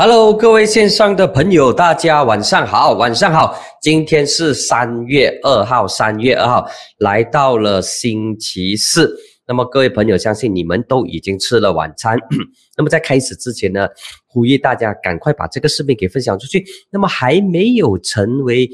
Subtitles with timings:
[0.00, 3.58] Hello，各位线上的朋友，大家晚上好，晚上好。
[3.82, 6.64] 今天是三月二号，三月二号
[6.98, 9.12] 来到了星期四。
[9.44, 12.16] 那么各位朋友，相信你们都已经吃了晚餐。
[12.78, 13.88] 那么在开始之前呢，
[14.28, 16.64] 呼吁大家赶快把这个视频给分享出去。
[16.92, 18.70] 那么还没有成为。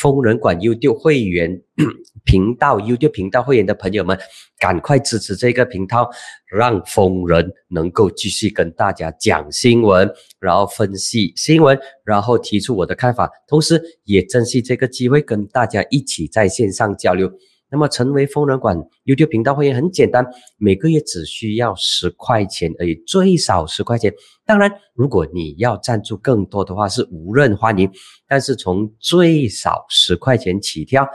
[0.00, 1.62] 疯人馆 Udu 会员
[2.24, 4.18] 频道 Udu 频道会员的朋友们，
[4.58, 6.10] 赶快支持这个频道，
[6.46, 17.32] 让疯人能够继续跟大家讲新闻，然后分析新闻，然后提出我的看法，同时也珍惜这个机会跟大家一起在线上交流。
[17.70, 20.24] 那么成为疯人馆 YouTube 频道会员很简单，
[20.56, 24.12] 每个月只需要十块钱而已，最少十块钱。
[24.44, 27.90] 当然，如果你要赞助更多的话，是无论欢迎。
[28.28, 31.08] 但是从最少十块钱起跳，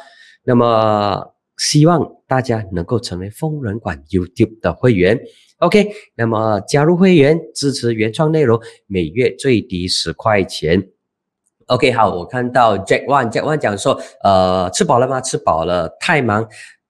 [0.43, 1.23] 那么
[1.57, 5.20] 希望大家能够成为疯人馆 YouTube 的会员。
[5.59, 10.89] OK，那么加入会员支持原创内容，每月最低十块钱。
[11.67, 15.21] OK，好，我看到 Jack One，Jack One 讲说，呃，吃饱了吗？
[15.21, 16.48] 吃饱了，太忙，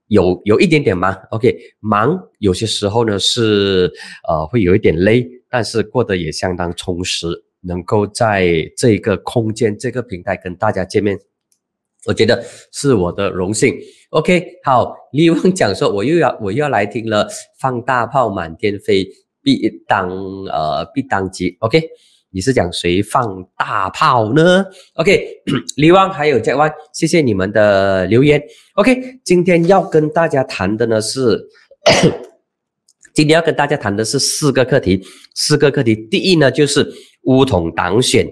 [0.08, 1.16] 有有一点点忙。
[1.32, 3.92] OK，忙有些时候呢是
[4.28, 7.28] 呃会有一点累，但是过得也相当充实，
[7.62, 11.20] 能够在这个空间、这个平台跟大家见面，
[12.08, 13.76] 我觉得是我的荣幸。
[14.10, 17.28] OK，好，李旺讲说，我又要我又要来听了，
[17.60, 19.08] 放大炮满天飞，
[19.44, 20.10] 必当
[20.46, 21.56] 呃必当机。
[21.60, 21.88] OK。
[22.34, 25.28] 你是讲谁放大炮呢？OK，
[25.76, 28.42] 李旺还有嘉旺，谢谢你们的留言。
[28.76, 31.46] OK，今天要跟大家谈的呢是，
[33.14, 35.04] 今天要跟大家谈的是四个课题，
[35.36, 35.94] 四个课题。
[35.94, 36.90] 第一呢就是
[37.24, 38.26] 乌统党选，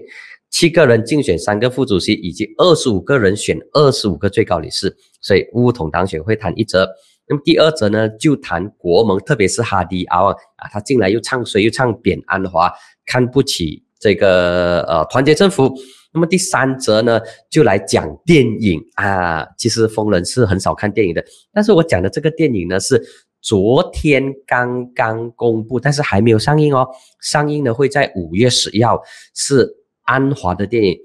[0.48, 6.88] 七个人竞选三个副主席，以及二十五个人选二十五个最高理事，所以乌统党选会谈一则。
[7.28, 12.72] 那么第二则呢就谈国盟，特别是哈迪阿旺啊，他进来又唱衰又唱贬安华，
[13.04, 13.84] 看不起。
[14.00, 15.70] 这个呃团结政府，
[16.14, 17.20] 那么第三则呢，
[17.50, 19.46] 就来讲电影啊。
[19.58, 21.22] 其实疯人是很少看电影的，
[21.52, 23.00] 但是我讲的这个电影呢，是
[23.42, 26.88] 昨天刚刚公布，但是还没有上映哦。
[27.20, 28.98] 上映呢会在五月十一号，
[29.34, 29.68] 是
[30.04, 30.94] 安华的电影《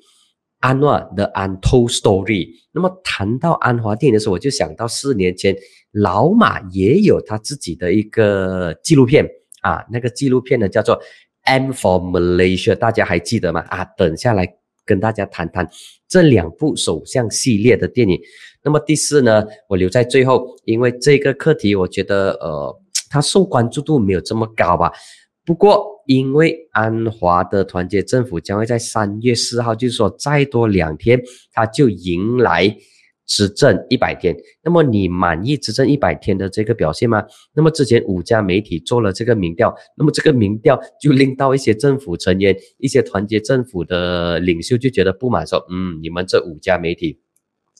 [0.61, 2.25] 安华的 Untold Story》。
[2.71, 5.53] 那么谈到安华电影的时候，我就想到四年前
[5.91, 9.27] 老马也有他自己的一个纪录片
[9.61, 10.97] 啊，那个纪录片呢叫做。
[11.45, 13.61] M for Malaysia，大家还记得吗？
[13.69, 14.47] 啊，等下来
[14.85, 15.67] 跟大家谈谈
[16.07, 18.19] 这两部首相系列的电影。
[18.63, 22.75] 那么第四呢，我留在最后，因为这个课题我觉得呃，
[23.09, 24.91] 它受关注度没有这么高吧。
[25.45, 31.21] 不过因为安华的团结政府将会在三月四号，就是说再多两天，
[31.53, 32.75] 它就迎来。
[33.27, 37.23] 执政一百天，那么你满意执政一百天的这个表现吗？
[37.55, 47.19] 那么之前五家媒体做了这个民调，那么这个民调就令到一些政府成员、一些团结政府的领袖就觉得不满，说：“嗯，你们这五家媒体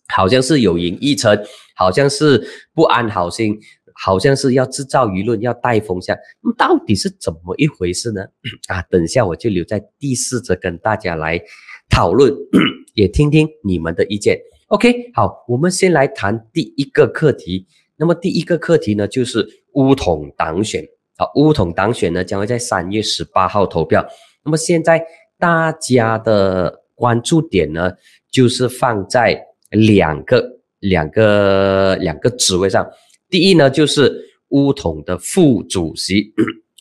[0.07, 1.37] 好像是有赢一成，
[1.75, 3.59] 好像是不安好心，
[3.93, 6.17] 好像是要制造舆论、要带风向。
[6.41, 8.23] 那么到底是怎么一回事呢？
[8.67, 11.39] 啊，等一下我就留在第四则跟大家来
[11.87, 12.33] 讨论，
[12.95, 14.39] 也听听你们的意见。”
[14.69, 17.67] OK，好，我们先来谈第一个课题。
[17.97, 20.83] 那么第一个课题呢，就是乌统党选。
[21.17, 24.03] 好，乌统党选呢，将会在三月十八号投票。
[24.43, 25.05] 那么现在
[25.37, 27.91] 大家的关注点呢，
[28.31, 29.39] 就是放在
[29.69, 30.43] 两个、
[30.79, 32.89] 两个、两个职位上。
[33.29, 34.11] 第一呢，就是
[34.49, 36.33] 乌统的副主席。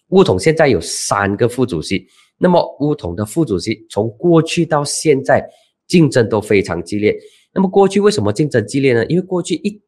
[0.09, 2.07] 乌统现在有三个副主席。
[2.39, 5.47] 那么乌统的副主席从过去到现在
[5.87, 7.15] 竞争都非常激烈。
[7.55, 9.07] 那么过去为什么竞争激烈呢？
[9.07, 9.81] 因为过去一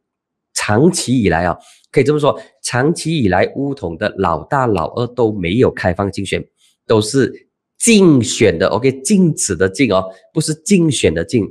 [0.54, 1.58] 长期以来啊，
[1.90, 6.42] 可以这么说，长期以来乌统的老大老二都没有开放竞选，
[6.86, 8.68] 都是竞选的。
[8.68, 11.46] OK，禁止的禁哦，不是竞选的禁。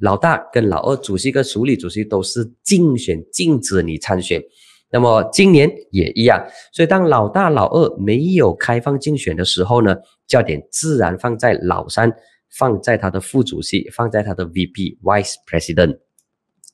[0.00, 4.42] 老大跟老二主席跟署理主席都是竞选，禁止你参选。
[4.90, 12.12] 那么今年也一样，所以当老大老二没有开放竞选的时候呢，焦点自然放在老三。
[12.56, 15.98] 放在他的副主席，放在他的 VP Vice President。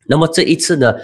[0.06, 0.94] 那么这一次呢，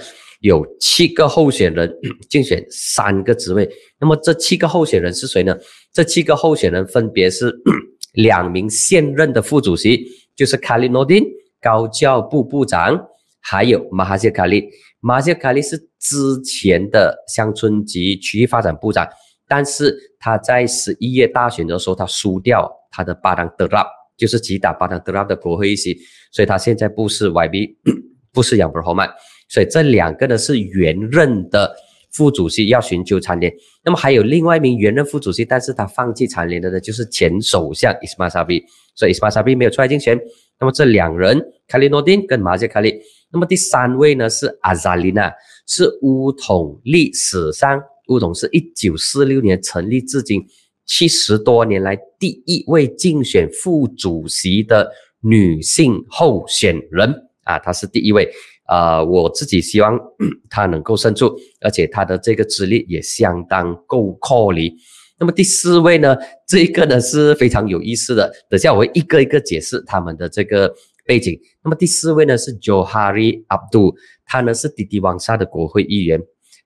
[0.40, 1.92] 有七个候选人
[2.28, 3.68] 竞选三个职位。
[4.00, 5.56] 那么这七个候选人是谁呢？
[5.92, 7.54] 这七个候选人分别是
[8.14, 11.24] 两名现任的副主席，就是卡利诺丁
[11.60, 13.06] 高教部部长，
[13.40, 14.68] 还有马哈谢卡利。
[15.00, 19.08] 马哈谢卡利是之前的乡村及区域发展部长，
[19.46, 23.86] 但是他在十一月大选的时候，他输掉他的巴当德拉。
[24.16, 25.96] 就是击打巴当德拉的国会议席，
[26.32, 27.76] 所以他现在不是 YB，
[28.32, 29.08] 不是杨伯豪曼，
[29.48, 31.74] 所以这两个呢是原任的
[32.12, 33.52] 副主席要寻求蝉联。
[33.84, 38.64] 那么还有另外一名原任副主席，但是他放弃蝉联的呢，就是前首相伊斯马萨比，
[38.94, 40.18] 所以伊斯马萨比没有出来竞选。
[40.58, 41.38] 那么这两人，
[41.68, 42.98] 卡里诺丁跟马杰卡利。
[43.30, 45.30] 那么第三位呢是阿扎琳娜，
[45.66, 47.78] 是乌统历史上
[48.08, 50.40] 乌统是一九四六年成立至今
[50.86, 54.90] 七十多年来第一位竞选副主席的
[55.20, 57.12] 女性候选人
[57.44, 58.30] 啊，她是第一位。
[58.68, 59.98] 呃，我自己希望
[60.48, 64.74] 她能够胜出，而且她的这个资历也相当够靠力。
[65.18, 66.16] 那么第四位呢，
[66.48, 70.74] 这个呢是非常有意思的，等下我会一个一个解释他们的这个。
[71.08, 73.94] 背景，那么第四位呢是 Johari Abdul，
[74.24, 76.20] 他呢是滴滴王沙的国会议员。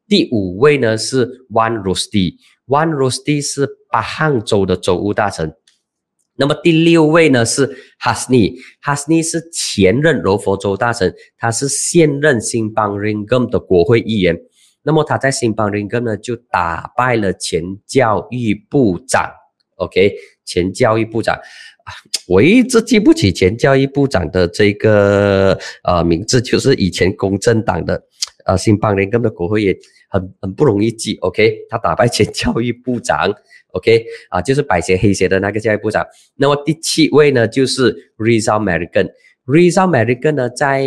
[0.09, 2.37] 第五位呢是 One Rusty，
[2.71, 5.53] One Rusty 是巴汉州的州务大臣。
[6.37, 7.69] 那么第六位呢是
[8.01, 14.39] Hasni，Hasni 是前任柔佛州大臣，他是现任新邦 Ringam 的国会议员。
[14.83, 19.31] 那么他在新邦 Ringam 呢就打败了前教育部长
[19.77, 20.15] ，OK，
[20.47, 21.39] 前教育部长。
[22.29, 28.01] 我一直记不起前教育部长的这个呃名字，就是以前公正党的
[28.47, 29.77] 呃新邦联根的国会议员，
[30.11, 31.17] 很很不容易记。
[31.23, 33.33] OK，他打败前教育部长
[33.73, 36.05] ，OK 啊，就是白鞋黑鞋的那个教育部长。
[36.37, 39.09] 那么第七位呢，就是 Rizal American。
[39.47, 40.87] Rizal American 呢，在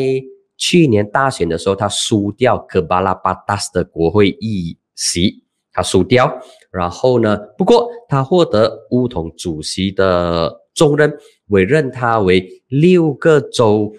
[0.58, 6.40] 去年大选的时候，他输掉 Kebala Batas 的国会议席，他输掉。
[6.72, 10.60] 然后呢，不过他获得乌统主席的。
[10.76, 11.16] 重任
[11.50, 13.94] 委任他为六个州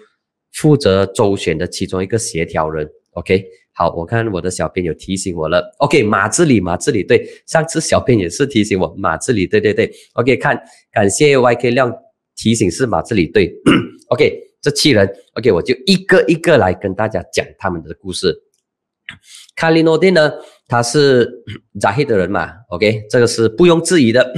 [0.51, 2.85] 负责州选的其中一个协调人。
[3.11, 3.45] OK，
[3.77, 5.61] 好，我看我的小编有提醒我了。
[5.79, 9.91] OK，马志里，马志里，对，上次小编也是提醒我，马志里，对对对。
[10.13, 10.57] OK，看，
[10.93, 11.93] 感谢 YK 亮
[12.37, 13.53] 提醒是马志里，对。
[14.07, 18.33] OK，这七人，OK，我就一个一个来跟大家讲他们的故事。
[19.57, 20.31] 卡里诺丁呢，
[20.69, 21.29] 他是
[21.81, 24.33] 扎希的人嘛？OK，这个是不用质疑的。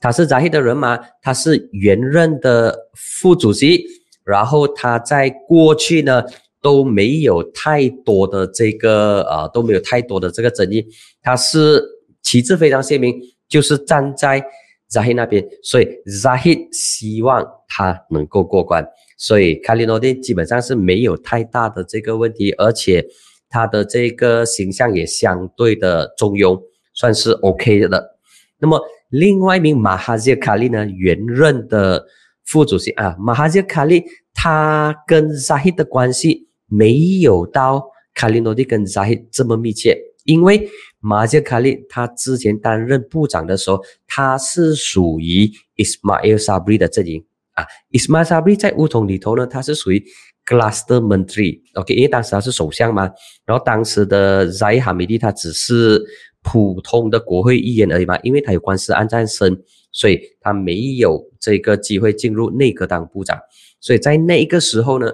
[0.00, 0.98] 他是扎希的人嘛？
[1.20, 3.84] 他是原任的副主席，
[4.24, 6.24] 然后他在过去呢
[6.60, 10.86] 都没有太多的这个呃都没有太多的这个争议，
[11.22, 11.82] 他是
[12.22, 13.14] 旗帜非常鲜明，
[13.48, 14.44] 就是站在
[14.88, 15.88] 扎希那边，所以
[16.22, 18.86] 扎希希望他能够过关，
[19.16, 23.06] 所以卡利诺丁基本上是没有太大的这个问题，而且
[23.48, 26.60] 他的这个形象也相对的中庸，
[26.94, 28.16] 算是 OK 的。
[28.58, 28.80] 那么。
[29.10, 32.06] 另外一名马哈杰卡利呢，原任的
[32.44, 37.84] 副主席啊，马哈杰卡利他跟扎希的关系没有到
[38.14, 40.70] 卡利诺蒂跟扎希这么密切，因为
[41.00, 50.02] 马杰卡利他之前担任部长的时候，他是属于 Ismail Sabri 的阵营啊，Ismail Sabri 在乌统里头呢，他是属于
[50.46, 53.10] Cluster Menteri，OK，因为当时他是首相嘛，
[53.44, 56.02] 然后当时的扎伊哈米蒂他只是。
[56.42, 59.62] 普通的国会议员而已嘛，因为他有官司案在身，
[59.92, 63.38] 所以他没有这个机会进入内阁当部长。
[63.78, 65.06] 所以在那个时候呢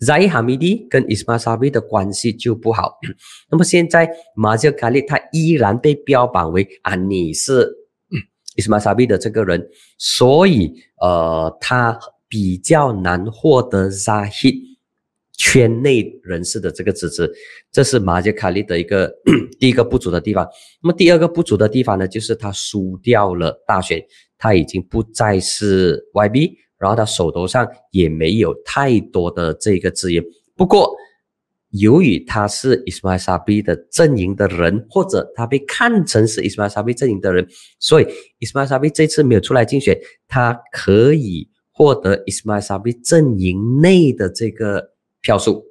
[0.00, 2.98] ，Zai Hamidi 跟 Isma Sabri 的关系就不好。
[3.50, 7.70] 那么现在马杰卡利他依然被标榜为啊你是
[8.56, 9.68] Isma Sabri 的这个人，
[9.98, 14.74] 所以呃他比较难获得 Zahi。
[15.36, 17.28] 圈内人士的这个支持，
[17.72, 19.12] 这是马杰卡利的一个
[19.58, 20.48] 第一个不足的地方。
[20.80, 24.00] 那么第二个不足的地方呢，就是他输掉了大选，
[24.38, 30.24] 他已经不再是 YB，然后他手头上也没有太多的这个资源。
[30.56, 30.94] 不过，
[31.70, 37.46] 由于他是 Ismail Saab 的阵营的人，或者他被看成是 Ismail Saab 阵营的人，
[37.78, 38.06] 所以
[38.40, 44.92] Ismail Saab 这次没有出来竞选，他可以获得 Ismail Saab 阵营内的这个。
[45.26, 45.64] 票数，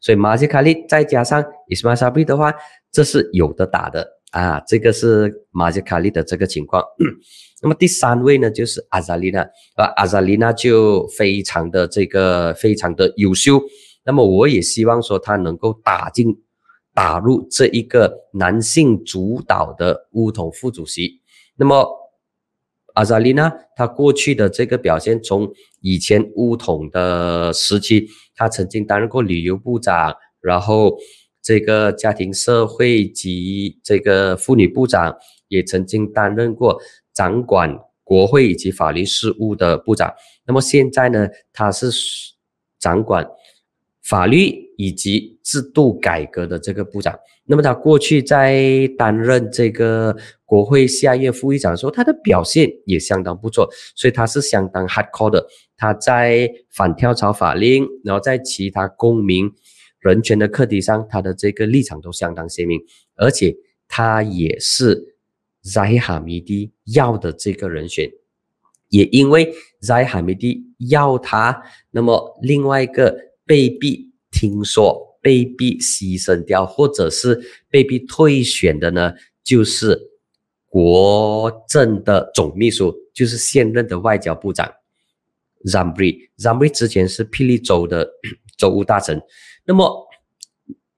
[0.00, 2.54] 所以马吉卡利再加上伊斯马沙比的话，
[2.92, 4.60] 这是有的打的啊。
[4.66, 6.82] 这个是马杰卡利的这个情况。
[7.62, 9.40] 那么第三位呢，就是阿扎丽娜
[9.76, 13.62] 啊，阿扎丽娜就非常的这个非常的优秀。
[14.04, 16.42] 那么我也希望说他能够打进
[16.94, 21.20] 打入这一个男性主导的乌统副主席。
[21.56, 21.96] 那么。
[22.94, 25.48] 阿扎丽娜，她过去的这个表现，从
[25.80, 30.98] 以前乌统的时期，她曾经担任过旅游部长，然后
[31.50, 35.16] 这个家庭社会及这个妇女部长，
[35.48, 36.80] 也曾经担任过
[37.12, 40.14] 掌管国会以及法律事务的部长。
[40.46, 41.90] 那么现在呢，他是
[42.78, 43.26] 掌管。
[44.02, 55.46] 法律以及制度改革的这个部长，那么他过去在担任这个国会下院副议长的时候，他的表现也相当不错，所以他是相当 hardcore 的。
[55.76, 59.48] 他在反跳槽法令，然后在其他公民
[60.00, 62.80] 人权的课题上，他的这个立场都相当鲜明，
[63.16, 63.54] 而且
[63.86, 65.16] 他也是
[65.62, 68.10] 扎哈米蒂要的这个人选，
[68.88, 73.14] 也因为扎哈米蒂要他，那么另外一个
[73.44, 77.38] 被逼听说被逼牺牲掉，或者是
[77.68, 79.12] 被逼退选的呢，
[79.44, 80.10] 就是
[80.66, 84.72] 国政的总秘书，就是现任的外交部长。
[85.66, 88.08] Zambri，Zambri 之前是霹雳州的
[88.56, 89.20] 州务大臣。
[89.64, 90.08] 那么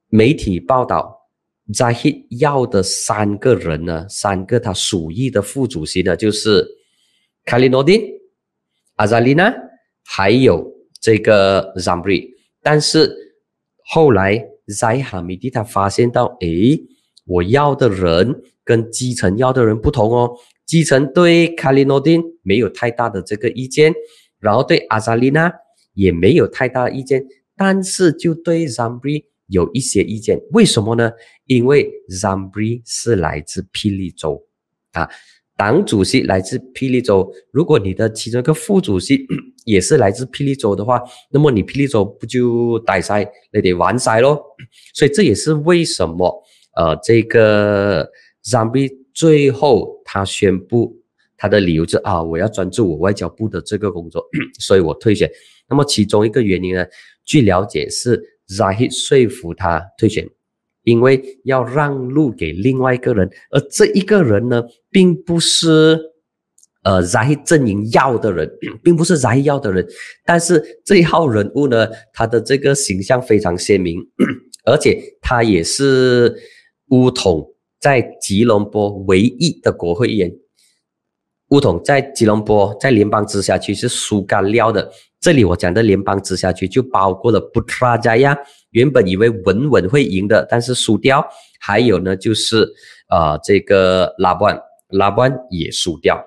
[0.08, 1.28] 媒体报道
[1.74, 1.94] 在
[2.40, 6.66] 要的三个人呢，三个他属意的副主席呢，就是
[7.44, 8.02] Kalinodin、
[8.96, 9.54] Azalina，
[10.04, 12.28] 还有这个 Zambri。
[12.62, 13.14] 但是
[13.84, 16.80] 后来 Zahid 他发现到，诶，
[17.26, 20.30] 我要的人跟基层要的人不同哦。
[20.66, 23.92] 基层对 Kalinodin 没有太大的这个意见。
[24.38, 25.52] 然后对阿扎丽娜
[25.94, 27.24] 也没有太大的意见，
[27.64, 30.36] 但是就对 Zambri 有一些意见。
[30.50, 31.12] 为什么呢？
[31.46, 34.44] 因为 Zambri 是来自霹雳州
[34.94, 35.08] 啊，
[35.56, 37.32] 党主席来自霹雳州。
[37.52, 39.24] 如果你的其中一个副主席
[39.64, 41.00] 也是来自霹雳州的话，
[41.30, 44.44] 那么你霹雳州不就呆塞，那得完塞咯。
[44.92, 46.42] 所以这也是为什么
[46.74, 48.10] 呃，这个
[48.44, 50.98] Zambri 最后他宣布。
[51.36, 54.24] 他的理由是啊，我要专注我外交部的这个工作，
[54.60, 55.28] 所以我退选。
[55.68, 56.86] 那么其中一个原因呢，
[57.24, 58.22] 据了解是
[58.56, 60.26] 扎希说服他退选，
[60.82, 65.98] 因为要让路给另外一个人，而这一个人呢，并不是
[66.82, 68.50] 呃扎希阵营要的人，
[68.82, 69.86] 并不是扎希要的人。
[70.24, 74.00] 但是这一号人物呢，他的这个形象非常鲜明，
[74.66, 76.36] 而且他也是
[76.88, 80.32] 乌统在吉隆坡唯一的国会议员。
[81.48, 84.90] 乌统在吉隆坡，在联邦直辖区是输干料的。
[85.22, 88.36] 这里我讲的联邦直辖区就包括了布拉加亚，
[88.70, 91.24] 原本以为稳稳会赢的，但是输掉。
[91.60, 92.68] 还有呢，就是
[93.08, 96.20] 呃这个拉布安，拉布安也输掉。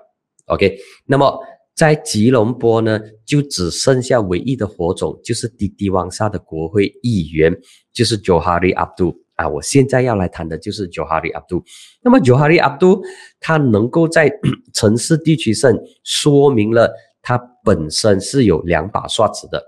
[0.46, 1.38] OK，那么
[1.76, 7.54] 在吉隆坡呢，就只剩下唯一的火种，就是迪迪旺萨的国会议员，
[7.92, 9.14] 就是 Johari Abdul。
[9.36, 11.62] 啊，我现在要来谈的就是 Johari Abdul。
[12.02, 13.02] 那么 Johari Abdul
[13.42, 14.32] 他能够在
[14.74, 16.90] 城市地区胜，说明了
[17.26, 19.60] 他本身是有两把刷子的。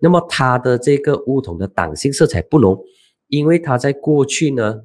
[0.00, 2.76] 那么他的这个乌统的党性色彩不浓，
[3.28, 4.80] 因为他在过去呢，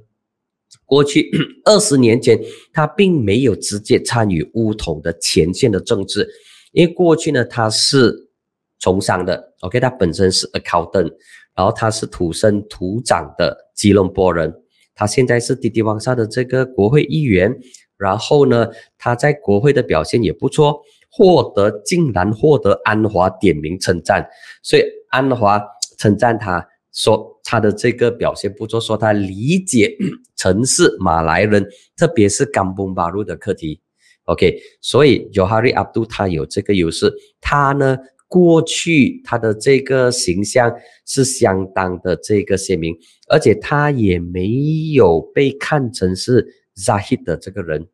[0.86, 1.31] 过去
[1.65, 2.39] 二十年前
[2.71, 6.29] 他并没有直接参与乌统的前线的政治，
[6.71, 8.29] 因为过去呢他是
[8.77, 11.12] 从商的，OK，他本身是 accountant。
[11.55, 14.53] 然后他是土生土长的吉隆坡人，
[14.95, 17.53] 他现在是滴滴旺萨的这个国会议员。
[17.98, 24.28] 然后呢，他在国会的表现也不错，获得竟然获得安华点名称赞，
[24.63, 25.62] 所以安华
[25.98, 29.96] 称赞他说他的这个表现不错，说他理解
[30.36, 33.82] 城市马来人，特别是甘崩巴路的课题。
[34.25, 37.98] OK，所以 Johari Abdul 他有这个优势，他呢。
[38.32, 40.72] 过去他的这个形象
[41.04, 42.96] 是相当的这个鲜明，
[43.28, 44.48] 而且他也没
[44.94, 47.88] 有被看成是 Zahid 的这个人。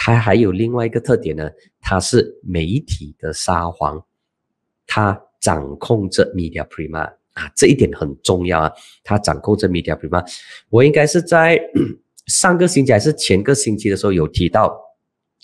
[0.00, 1.50] 他还有另外一个特点呢，
[1.80, 4.00] 他是媒体的沙皇，
[4.86, 8.72] 他掌控着 Media Prima 啊，这一点很重要啊。
[9.02, 10.24] 他掌控着 Media Prima，
[10.70, 11.60] 我应该是在
[12.26, 14.72] 上个星期还是前个星期的时候有提到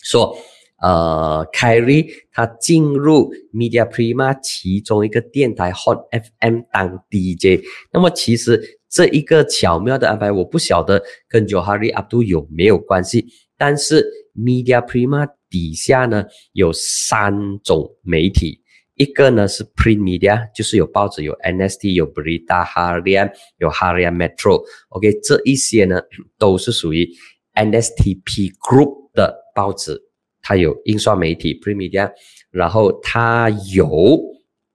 [0.03, 0.35] 说。
[0.83, 13.25] 呃，Kerry 他进入 Media Prima 其中一个电台 Hot FM 当 DJ，那么其实这一个巧妙的安排，我不晓得跟 Johari Abdul 有没有关系，
[13.57, 14.05] 但是
[14.35, 18.61] Media Prima 底下呢有三种媒体，
[18.97, 26.01] 一个呢是 Print Media，就是有报纸，有 NST，有 Berita Harian，有 Harian Metro，OK，这一些呢
[26.39, 27.09] 都是属于
[27.55, 30.01] NSTP Group 的报纸。
[30.47, 32.13] 它有印刷媒体 Print Media，
[32.51, 34.21] 然后它有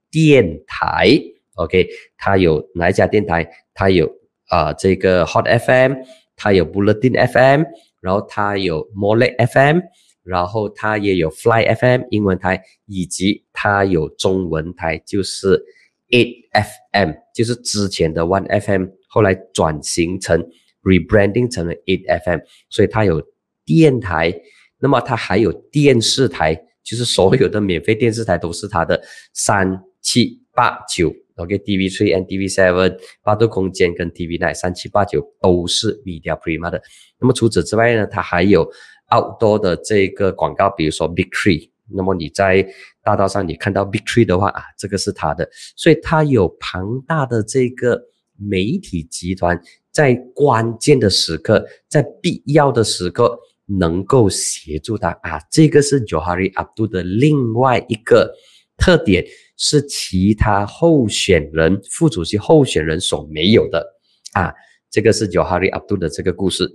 [0.09, 1.21] 电台
[1.57, 1.87] ，OK，
[2.17, 3.47] 它有哪一家电台？
[3.75, 4.09] 它有
[4.47, 5.93] 啊这个 Hot FM，
[6.35, 7.65] 它有 Bulletin FM，
[8.01, 9.79] 然后它有 Mole FM，
[10.23, 15.63] 然后它也有 Fly FM 英文台，以及它有中文台，就是
[16.09, 20.43] Eight FM，就是之前的 One FM，后来转型成
[20.83, 22.39] rebranding 成了 Eight FM，
[22.69, 23.21] 所以它有
[23.65, 24.33] 电台。
[24.81, 29.01] 那么它还有电视台，就是所有的免费电视台都是它的
[29.33, 36.81] 三七八九，OK，TV Three and TV Seven，八度空间跟 TV Nine，三七八九都是 Media Prima 的。
[37.19, 38.69] 那么除此之外呢，它还有
[39.09, 41.69] outdoor 的这个广告，比如说 Big Tree。
[41.91, 42.63] 那么你在
[43.03, 47.99] 大道上你看到 Big Tree 的话啊，这个是它的，所以它有庞大的这个
[48.37, 49.59] 媒体集团
[49.91, 55.41] 在关键的时刻，在必要的时刻能够协助他啊。
[55.49, 58.31] 这个是 Johari Abdul 的另外一个
[58.77, 59.25] 特点，
[59.59, 63.85] 是其他候选人、副主席候选人所没有的
[64.33, 64.51] 啊。
[64.89, 66.67] 这个是 Johari Abdul 的这个故事。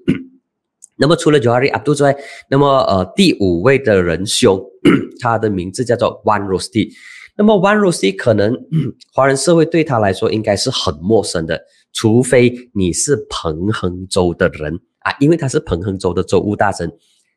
[0.96, 2.14] 那么除了 Johari Abdul 之外，
[2.48, 4.62] 那么呃第五位的仁兄，
[5.18, 6.92] 他的名字叫做 Wan Rosti。
[7.36, 8.54] 那么 Wan Rosti 可能
[9.12, 11.60] 华人社会对他来说应该是很陌生的，
[11.92, 16.88] 除非你是彭亨州的人啊，因为他是彭亨州的州务大臣。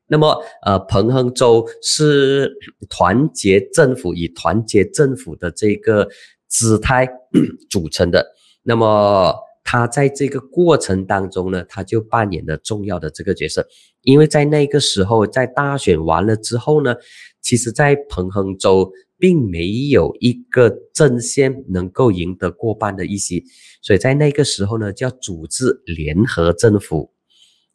[0.08, 2.54] 那么呃彭亨州是
[2.90, 6.08] 团结政府以团结政府的这个
[6.48, 7.08] 姿态
[7.70, 8.26] 组成的。
[8.64, 13.68] 那么他在这个过程当中呢，他就扮演了重要的这个角色，
[14.02, 16.96] 因为在那个时候，在大选完了之后呢，
[17.42, 23.44] 其实，在彭亨州并没有一个阵线能够赢得过半的议席，
[23.82, 27.12] 所以在那个时候呢，就要组织联合政府。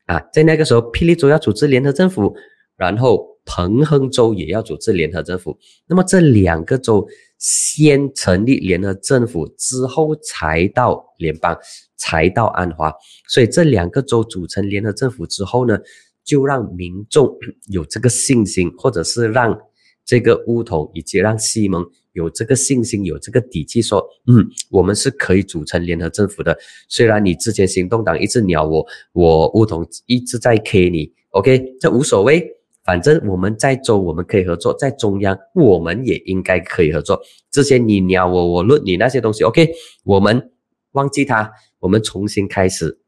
[0.06, 2.34] 啊，在那个时候，霹雳州要组织联合政府，
[2.76, 7.06] 然后彭亨州也要组织联合政府，那么这两个州。
[7.44, 11.58] 先成立联合政府，之后才到联邦，
[11.96, 12.94] 才到安华。
[13.26, 15.76] 所以这两个州组成联合政府之后呢，
[16.22, 19.58] 就让民众 有这个信心，或者是让
[20.04, 26.56] 这个乌统以及让西蒙有这个信心，有这个底气，说，嗯，我们是可以组成联合政府的。
[26.88, 32.56] 虽然你之前行动党一直鸟我，我乌统一直在 K 你，OK，这无所谓。
[32.84, 37.20] 反正我们在州我们可以合作，在中央我们也应该可以合作。
[37.50, 39.70] 之前你鸟我，我论你那些东西，OK，
[40.02, 40.50] 我们
[40.92, 42.98] 忘记他，我们重新开始。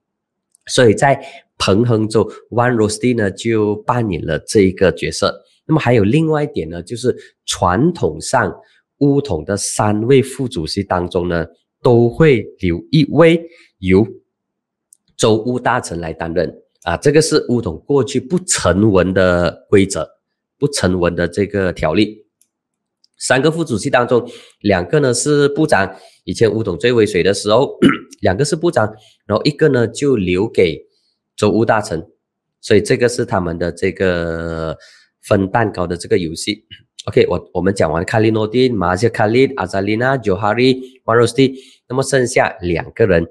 [0.67, 1.21] 所以在
[1.59, 5.43] 彭亨州，One Rosti 呢就扮演了这一个角色。
[5.67, 8.55] 那么还有另外一点呢，就是传统上
[8.99, 11.47] 乌统的三位副主席当中呢，
[11.83, 13.49] 都会留一位
[13.79, 14.07] 由
[15.17, 16.63] 州务大臣来担任。
[16.83, 20.07] 啊，这个是乌统过去不成文的规则，
[20.59, 22.27] 不成文的这个条例。
[23.17, 24.29] 三个副主席当中，
[24.61, 27.79] 两个呢是部长，以前乌统最威水的时候，
[28.21, 28.93] 两个是部长，
[29.27, 30.79] 然后一个呢就留给
[31.37, 32.07] 州务大臣，
[32.61, 34.77] 所以这个是他们的这个
[35.27, 36.65] 分蛋糕的这个游戏。
[37.07, 41.55] OK，我我们讲完卡利诺丁、马西卡利、阿扎丽娜、九哈利、瓦罗斯蒂，
[41.87, 43.27] 那么剩下两个人。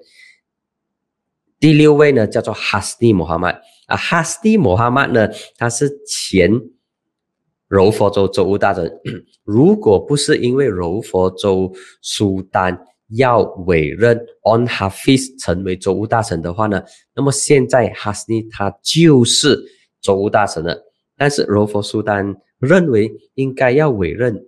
[1.59, 3.49] 第六位呢，叫做哈斯蒂·穆罕默
[3.87, 5.27] 啊，哈斯蒂·穆罕默呢，
[5.57, 6.51] 他是前
[7.67, 8.91] 柔佛州州务大臣。
[9.43, 12.77] 如果不是因为柔佛州苏丹
[13.15, 16.83] 要委任 On Hafiz 成为州务大臣的话呢，
[17.15, 19.57] 那么现在哈斯蒂他就是
[19.99, 20.92] 州务大臣了。
[21.23, 24.45] 但是柔佛苏丹认为应该要委任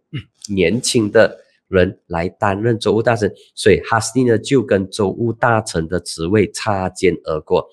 [0.49, 1.39] 年轻的。
[1.67, 7.67] 人来担任州务大臣，所以哈斯蒂呢就跟州务大臣的职位擦肩而过。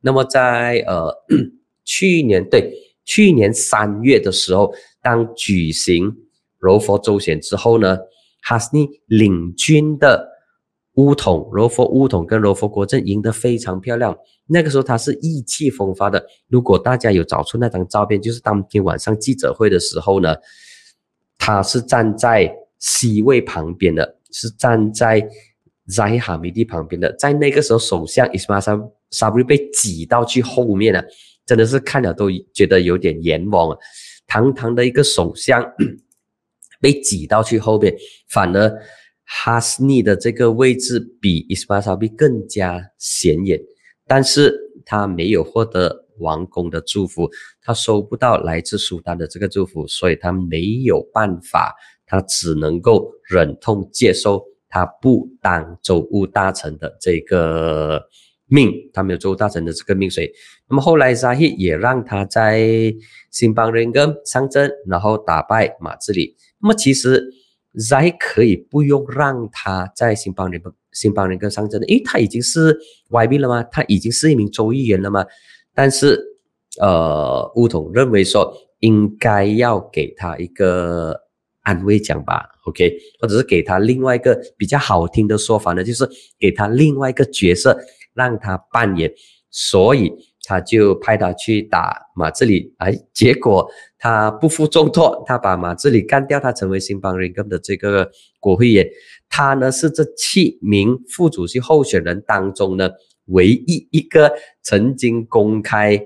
[0.00, 1.14] 那么在呃
[1.84, 6.12] 去年对去年三月的时候，当举行
[6.58, 7.96] 柔佛州选之后呢，
[8.42, 10.28] 哈斯蒂领军的
[10.96, 14.14] 乌统柔佛乌统跟柔佛国政赢得非常漂亮。
[14.46, 16.22] 那个时候他是意气风发的。
[16.48, 20.36] 如果大家有找出那张照片，就是当天晚上记者会的时候呢，
[21.38, 22.54] 他是站在。
[22.78, 25.26] C 位旁边的是站在
[25.88, 31.02] Zaiha 旁边的，在那个时候，首相 Ismail Sabri 被挤到去后面了，
[31.46, 33.78] 真的是看了都觉得有点冤枉啊！
[34.26, 35.64] 堂堂的一个首相
[36.78, 37.96] 被挤到去后边，
[38.28, 38.70] 反而
[39.26, 43.60] 哈斯尼的这个位置比 Ismail Sabri 更加显眼，
[44.06, 47.28] 但是他没有获得王公的祝福，
[47.62, 51.74] 他收不到来自苏丹的这个祝福，所以他没有办法。
[52.08, 58.00] 他只能够忍痛接受他不当州务大臣的这个
[58.46, 60.32] 命，他没有周务大臣的这个命水。
[60.68, 62.94] 那么后来沙希也让他在
[63.32, 66.36] 新邦人跟上阵，然后打败马志里。
[66.62, 67.28] 那么其实
[67.78, 70.62] 沙希可以不用让他在新邦人
[70.92, 72.78] 新邦人跟上阵的，因为他已经是
[73.10, 73.62] YB 了吗？
[73.64, 75.24] 他已经是一名州议员了吗？
[75.74, 76.18] 但是
[76.80, 81.22] 呃，乌统认为说应该要给他一个。
[81.66, 86.08] 安慰奖吧，OK，或者是给他另外一个比较好听的说法呢，就是
[86.38, 87.76] 给他另外一个角色
[88.14, 89.12] 让他扮演，
[89.50, 90.12] 所以
[90.48, 98.88] 他就派他去打马志里，哎，结果他不负重托，他把马志里干掉，他成为新邦人根的这个国会议员，
[99.28, 102.88] 他呢是这七名副主席候选人当中呢
[103.24, 104.32] 唯一一个
[104.62, 106.00] 曾经公开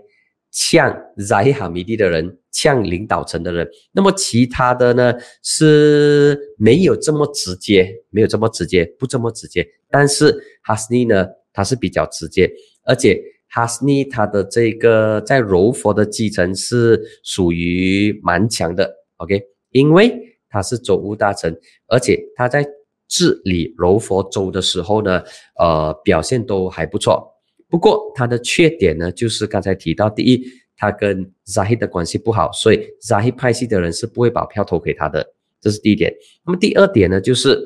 [0.51, 3.69] 呛 Zahid Hamidi 的人，呛领导层的人。
[3.93, 9.69] 那么其他的呢是没有这么直接，没有这么直接，不这么直接。
[9.91, 12.51] 但是哈斯尼呢，他是比较直接，
[12.85, 18.91] 而且哈斯尼他的这个在柔佛的基层是属于蛮强的。
[19.17, 20.17] OK，因为
[20.49, 21.55] 他是州务大臣，
[21.89, 22.65] 而且他在
[23.09, 25.23] 治理柔佛州的时候呢，
[25.59, 27.29] 呃，表现都还不错。
[27.69, 30.45] 不过他的缺点呢，就是刚才提到，第一，
[30.77, 36.13] 他跟 Zahid 的关系不好，所以 Zahid 派系的人是不会把票投给他的，这是第一点。
[36.47, 37.59] 那么第二点呢，就是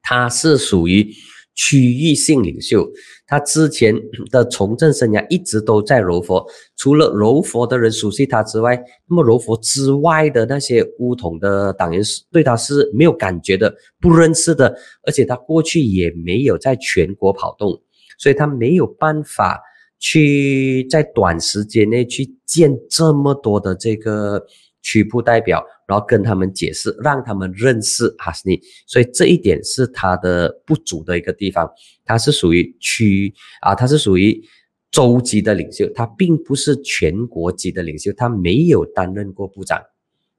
[0.00, 1.08] 他是属于
[1.54, 2.88] 区域性领袖，
[3.26, 3.94] 他之前
[4.30, 14.74] 的从政生涯一直都在柔佛，除了柔佛的人熟悉他之外，那么柔佛之外的那些乌统的党员是对他是没有感觉的，不认识的，
[15.06, 17.80] 而且他过去也没有在全国跑动。
[18.18, 19.60] 所以他没有办法
[19.98, 24.46] 去在短时间内去见这么多的这个
[24.82, 28.60] 区部代表，然后跟他们解释，让他们认识哈斯尼。
[28.86, 31.70] 所以这一点是他的不足的一个地方。
[32.04, 34.42] 他是属于区啊，他是属于
[34.90, 39.80] 州级的领袖，他并不是全国级的领袖，他没有担任过部长。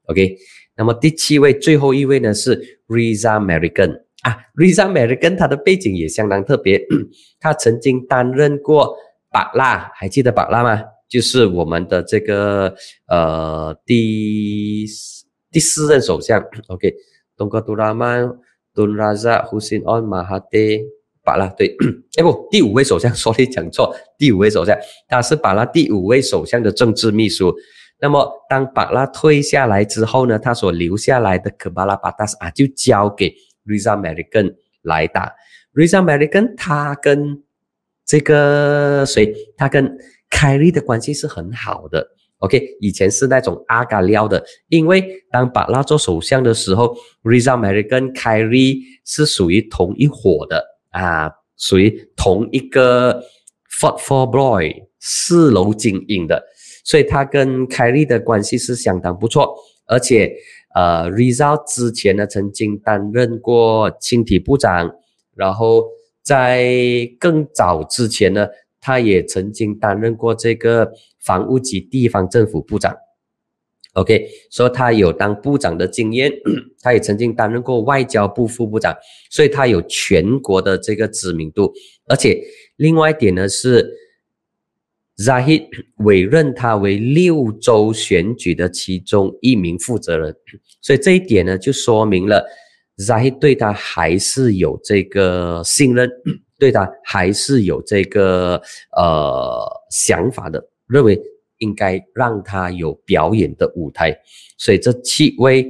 [0.06, 0.38] OK，
[0.76, 4.04] 那么第七位，最后一位呢是 Riza American。
[4.24, 6.82] 啊，Riza American 他的背景也相当特别，
[7.40, 8.96] 他曾经担任过
[9.30, 10.82] 巴拉，还记得巴拉吗？
[11.14, 12.74] 就是我们的这个
[13.08, 14.84] 呃第
[15.52, 16.44] 第四任首相。
[16.70, 16.92] OK，
[17.38, 18.28] 东哥杜拉曼、
[18.74, 20.82] 杜拉扎、胡辛安、马哈迪、
[21.24, 21.78] 巴拉，对，
[22.18, 24.76] 哎不，第五位首相， 说你讲错，第五位首相，
[25.08, 27.56] 他是巴拉第五位首相的政治秘书。
[28.00, 33.32] 那么当巴拉退下来之后呢，他所留下来的可巴拉巴达斯啊，就交给。
[33.68, 35.32] Riza m e r i c a n 来打
[35.74, 37.44] ，Riza American 他跟
[38.06, 39.98] 这个谁，他跟
[40.34, 42.06] 凯利的关系是很好的。
[42.40, 53.24] OK，以前是那种阿嘎廖的，因为当巴拉做首相的时候，Riza m a r i 跟凯利是属于同一伙的啊，属于同一个
[53.80, 56.44] Fort Four Boy 四楼精英的，
[56.84, 60.34] 所以他跟凯利的关系是相当不错，而且。
[60.76, 64.92] 呃，Riza 之前呢，曾经担任过青体部长，
[65.36, 65.86] 然后
[66.24, 68.48] 在更早之前呢，
[68.84, 70.92] 他也曾经担任过这个
[71.22, 72.94] 房屋及地方政府部长。
[73.94, 76.30] OK，说他有当部长的经验，
[76.82, 78.94] 他也曾经担任过外交部副部长，
[79.30, 81.72] 所以他有全国的这个知名度。
[82.08, 82.44] 而且
[82.76, 84.00] 另外一点呢是。
[85.16, 90.36] 扎希委任他为六州选举的其中一名负责人，
[90.82, 92.44] 所以这一点呢，就说明了
[93.06, 96.10] 扎希对他还是有这个信任，
[96.64, 98.62] 对他还是有这个
[98.96, 101.20] 呃想法的，认为
[101.58, 104.18] 应该让他有表演的舞台。
[104.58, 105.68] 所以这七位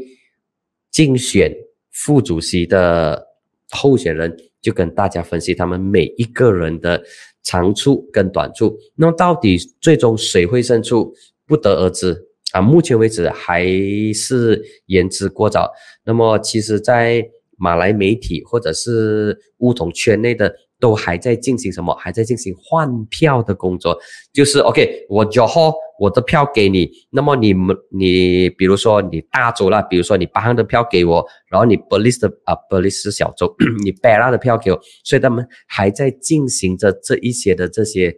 [0.92, 1.52] 竞选
[1.92, 3.28] 副主席的
[3.72, 7.04] 候选人，就跟大家分析他们每一个人的。
[7.46, 11.14] 长处跟短处，那么到底最终谁会胜出，
[11.46, 12.18] 不得而知
[12.54, 12.62] 啊！
[12.62, 13.66] 目前为止还
[14.14, 15.70] 是言之过早。
[16.06, 17.22] 那么，其实，在
[17.58, 20.56] 马来媒体或者是乌统圈内的。
[20.84, 21.96] 都还在进行什么？
[21.96, 23.98] 还在进行换票的工作，
[24.34, 38.14] 就是 OK，我九号我的票给你，那么你们你比如说你大州啦，比如说你八号的票给我，然后你 b l i s 的啊 b l i s 小州， 你 b 拉的票给我，所以他们还在进行着这一些的这些，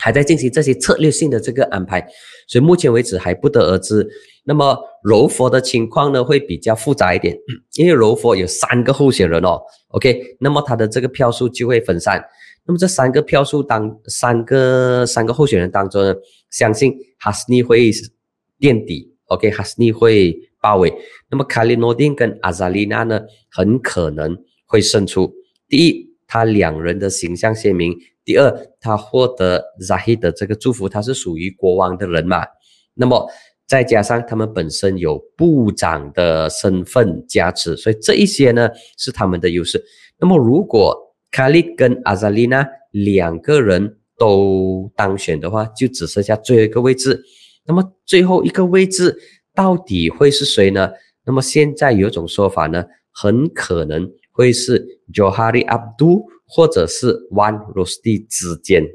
[0.00, 2.00] 还在进行这些策略性的这个安排，
[2.48, 4.08] 所以目前为止还不得而知。
[4.44, 7.36] 那么柔佛的情况呢，会比较复杂一点，
[7.76, 12.24] 因为柔佛有三个候选人哦，OK，那么他的这个票数就会分散。
[12.66, 16.14] 那么这三个票数当三个三个候选人当中呢，
[16.50, 17.90] 相信哈斯尼会
[18.58, 20.92] 垫底，OK，哈斯尼会包围。
[21.30, 24.36] 那么卡利诺丁跟阿扎丽娜呢，很可能
[24.66, 25.32] 会胜出。
[25.68, 27.92] 第一，他两人的形象鲜明；
[28.24, 32.46] 第二，他获得扎希的这个祝福，他是属于国王的人嘛。
[32.94, 33.28] 那么
[33.66, 39.82] 再加上他们本身有部长的身份加持，所以这一些呢是他们的优势。
[40.20, 40.96] 那么如果
[41.32, 47.20] 卡利跟阿扎丽娜两个人都当选的话，就只剩下最后一个位置。
[47.66, 49.18] 那么最后一个位置
[49.52, 50.92] 到底会是谁呢？
[51.24, 58.86] 那么现在有种说法呢，很可能会是 Johari Abdul 或者是 One Rusty 之间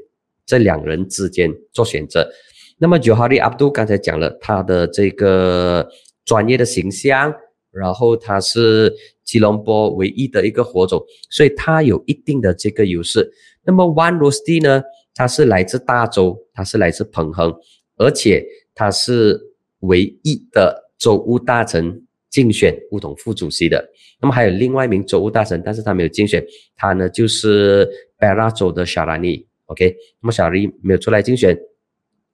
[0.44, 2.30] 这两人之间做选择。
[2.78, 5.88] 那么九哈利阿布杜刚才讲了他的这个
[6.24, 7.34] 专业的形象，
[7.70, 8.94] 然后他是
[9.24, 13.32] 吉隆坡唯一的一个火种，所以他有一定的这个优势。
[13.64, 14.82] 那么 One Rusty 呢，
[15.14, 17.54] 他是来自大洲，他是来自彭亨，
[17.96, 19.40] 而且他是
[19.80, 22.05] 唯一的州务大臣
[22.36, 23.82] 竞选乌统副主席的。
[24.20, 26.44] 那么还有另外一名州务大臣，但是他没有竞选，
[26.76, 29.46] 他呢就是巴拉州的小拉尼。
[29.64, 31.58] OK，那么小拉尼没有出来竞选，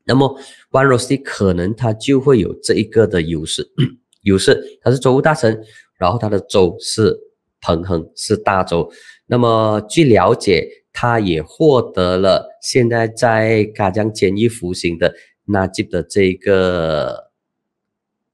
[0.04, 0.36] 那么
[0.72, 3.70] One Rossi 可能他就会有这一个的优势，
[4.24, 5.62] 优势他是州务大臣，
[5.96, 7.16] 然后他的州是
[7.60, 8.90] 彭亨，是大州。
[9.26, 10.82] 那么据了解。
[10.94, 15.14] 他也获得了现在在嘎江监狱服刑的
[15.46, 17.30] 纳吉的这一个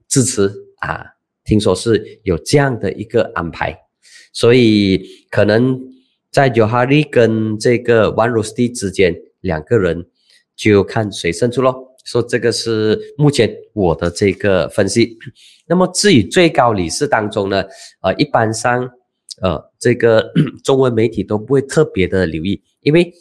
[0.09, 1.07] 支持啊，
[1.49, 3.75] 听说是有这样的一个安排，
[4.35, 5.81] 所以可能
[6.31, 10.07] 在尤哈利跟这个万鲁斯蒂之间，两个人
[10.55, 11.97] 就看谁胜出咯。
[12.05, 15.17] 说这个是目前我的这个分析。
[15.67, 17.65] 那么至于最高理事当中呢，
[18.03, 18.91] 呃，一般上。
[19.41, 20.33] 呃，这个
[20.65, 23.15] 中文媒体都不会特别的留意，因为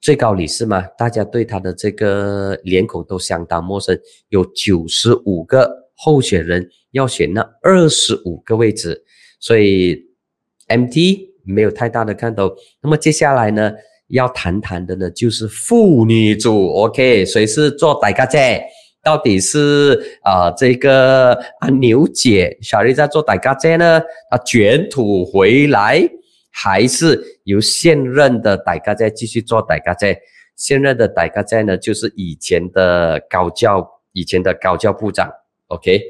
[0.00, 3.96] 最高理事嘛，大家对他的这个脸孔都相当陌生。
[4.30, 9.04] 有九十五个候选人要选那二十五个位置，
[9.40, 10.02] 所以
[10.68, 12.54] MT 没有太大的看头。
[12.82, 13.72] 那么接下来呢，
[14.08, 18.64] 要谈谈的呢就是妇女组，OK，谁是做大家姐？
[19.02, 24.00] 到底是啊，这个啊牛姐小丽在做代家姐呢？
[24.30, 26.02] 啊卷土回来，
[26.50, 30.18] 还是由现任的代家姐继续做代家姐？
[30.56, 35.30] 现任的代家姐呢，就是以前的高教，以前的高教部长。
[35.68, 36.00] OK，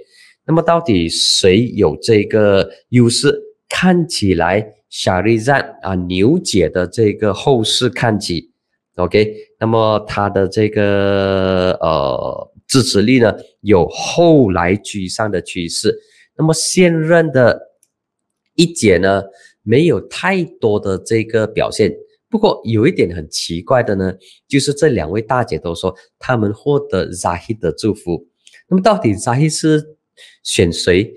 [0.46, 3.40] 那么到底谁有这个优势？
[3.68, 8.50] 看起来小丽在啊牛姐的这个后市看起
[8.96, 12.50] ，OK，那么她的这个呃。
[12.66, 15.94] 支持力呢有后来居上的趋势，
[16.36, 17.60] 那么现任的
[18.54, 19.22] 一姐呢
[19.62, 21.94] 没有太多的这个表现。
[22.30, 24.14] 不过有一点很奇怪的呢，
[24.48, 28.26] 就是这两位大姐都说他们获得 Zahid 的祝福。
[28.74, 29.96] 那么到底扎希是
[30.42, 31.08] 选谁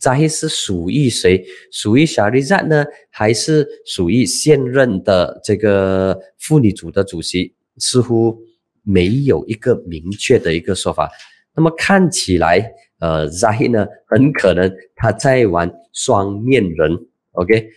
[0.00, 1.44] 扎希是属于谁？
[1.70, 7.54] 属于小丽赞呢，还是属于现任的这个妇女组的主席？
[7.76, 8.42] 似乎。
[8.84, 11.08] 没有一个明确的一个说法，
[11.54, 16.90] 那么看起来，呃，Zahid 呢，很可能他在玩双面人
[17.30, 17.68] ，OK，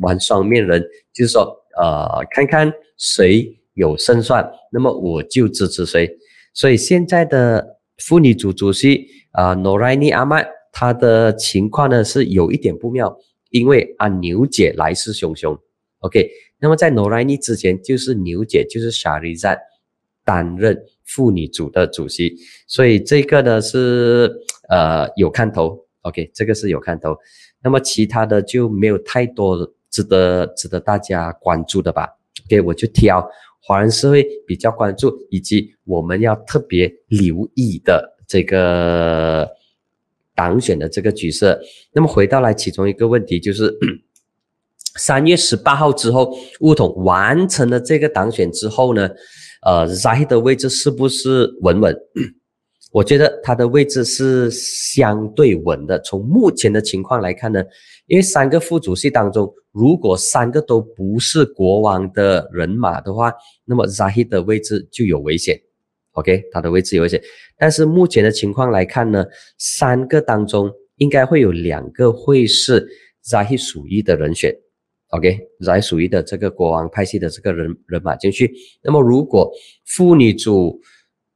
[0.00, 6.10] 玩双面人，就是说，呃，看看谁有胜算，那么我就支持谁。
[6.52, 13.16] 所以现在的妇女组主席啊，Noraini Ahmad，他的情况呢是有一点不妙，
[13.50, 15.58] 因为啊牛姐来势汹汹
[16.00, 16.30] ，OK，
[16.60, 19.58] 那么在诺莱尼之前就是牛姐，就是莎莉在。
[20.24, 24.30] 担任妇女组的主席，所以这个呢是
[24.68, 27.16] 呃有看头，OK，这个是有看头。
[27.62, 32.06] 那么其他的就没有太多值得值得大家关注的吧
[32.44, 33.26] ？OK，我就挑
[33.60, 39.48] 华人社会比较关注以及我们要特别留意的这个
[40.34, 41.58] 党选的这个局势。
[41.92, 43.76] 那么回到来其中一个问题就是，
[44.96, 49.08] 三月十八号之后，乌统完成了这个党选之后呢？
[49.60, 51.92] 呃，Zai 的位置是不是稳稳？
[52.90, 55.98] 我觉得他的位置是相对稳的。
[56.00, 57.62] 从目前的情况来看呢，
[58.06, 63.32] 因为三个副主席当中，如果三个都不是国王的人马的话，
[63.66, 65.60] 那么扎希的位置就有危险。
[66.12, 67.22] OK，他的位置有危险。
[67.58, 69.24] 但是目前的情况来看呢，
[69.58, 72.88] 三个当中应该会有两个会是
[73.22, 74.52] 扎希属于的人选。
[75.10, 78.52] OK，来属于的这个国王派系的这个人人马进去。
[78.82, 79.50] 那么，如果
[79.84, 80.80] 妇女组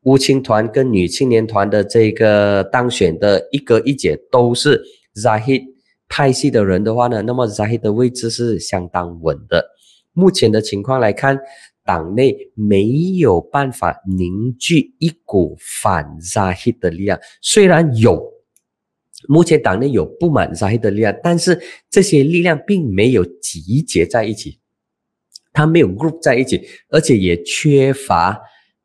[0.04, 4.82] 乌青团跟女青年团的这个当选的一哥一姐都是
[5.22, 5.62] 扎希
[6.08, 9.64] 派系的人的话呢，那么扎希的位置是相当稳的。
[10.12, 11.38] 目前的情况来看，
[11.84, 12.86] 党内没
[13.18, 18.30] 有办法凝聚一股反扎希的力量，虽然有。
[19.28, 21.56] 目前党内有不满扎希的力量，但是
[21.88, 24.58] 这些力量并没有集结在一起，
[25.52, 28.40] 他没有 group 在一起，而且也缺乏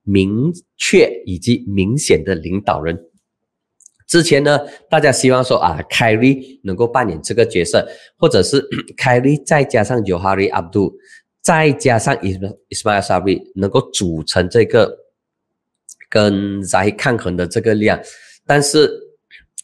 [0.07, 2.97] 明确以及明显的领导人。
[4.07, 4.57] 之前呢，
[4.89, 7.85] 大家希望说啊，凯利能够扮演这个角色，
[8.17, 8.65] 或者是
[8.97, 10.93] 凯利再加上 Johari Abdul，
[11.41, 14.97] 再加上 Ismail Sabri 能够组成这个
[16.09, 17.99] 跟扎希抗衡的这个量，
[18.45, 19.03] 但是。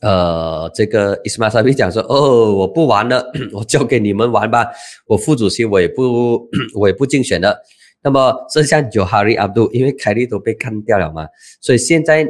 [0.01, 4.67] 呃，这个伊斯马沙比讲说，哦，我不玩了， 我交给你们玩吧。
[5.08, 7.58] 我副主席我也不， 我也不竞选了。
[8.04, 11.28] 那么剩下有哈里阿杜，因为凯利都被干掉了嘛，
[11.62, 12.28] 所以现在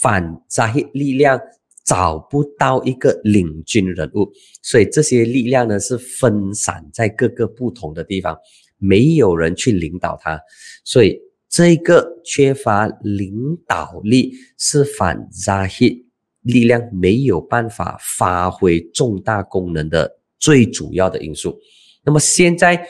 [0.00, 1.40] 反扎希力量
[1.84, 4.30] 找不到一个领军人物，
[4.62, 8.36] 所以这些力量呢是分散在各个不同的地方，
[8.78, 10.40] 没有人去领导他，
[10.84, 11.18] 所以。
[11.48, 16.04] 这个缺乏领导力是反扎希
[16.42, 21.56] 力量没有办法发挥重大功能的最主要的因素。
[22.04, 22.86] 那么现在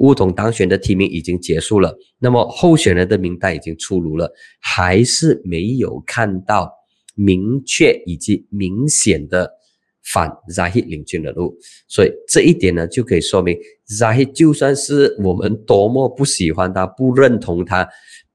[0.00, 6.70] 乌统当选的提名已经结束了，那么候选人的名单已经出炉了，还是没有看到
[7.14, 9.50] 明确以及明显的
[10.02, 11.56] 反扎希领军的路，
[11.88, 13.56] 所以这一点呢就可以说明
[13.98, 17.88] 扎希就算是我们多么不喜欢他、不认同他、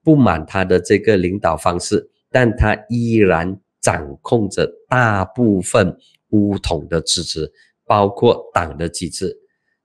[0.04, 3.60] 不满他的这个领导方式，但他依然。
[3.82, 5.96] 掌控着大部分
[6.32, 7.48] 乌统的支持，
[7.86, 9.32] 包括党的机制。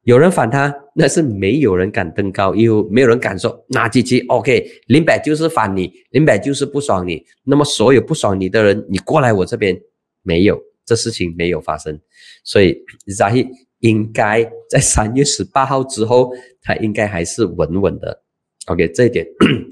[0.05, 7.23] 有人反他，那是没有人敢登高，又没有人敢说那几期 OK，林北就是反你，林北就是不爽你。
[7.45, 9.79] 那么所有不爽你的人，你过来我这边，
[10.23, 12.01] 没有这事情没有发生。
[12.45, 12.77] 所以
[13.09, 13.49] Zahid
[13.81, 16.33] 应该在三月十八号之后，
[16.63, 18.23] 他应该还是稳稳的。
[18.67, 19.27] OK，这一点，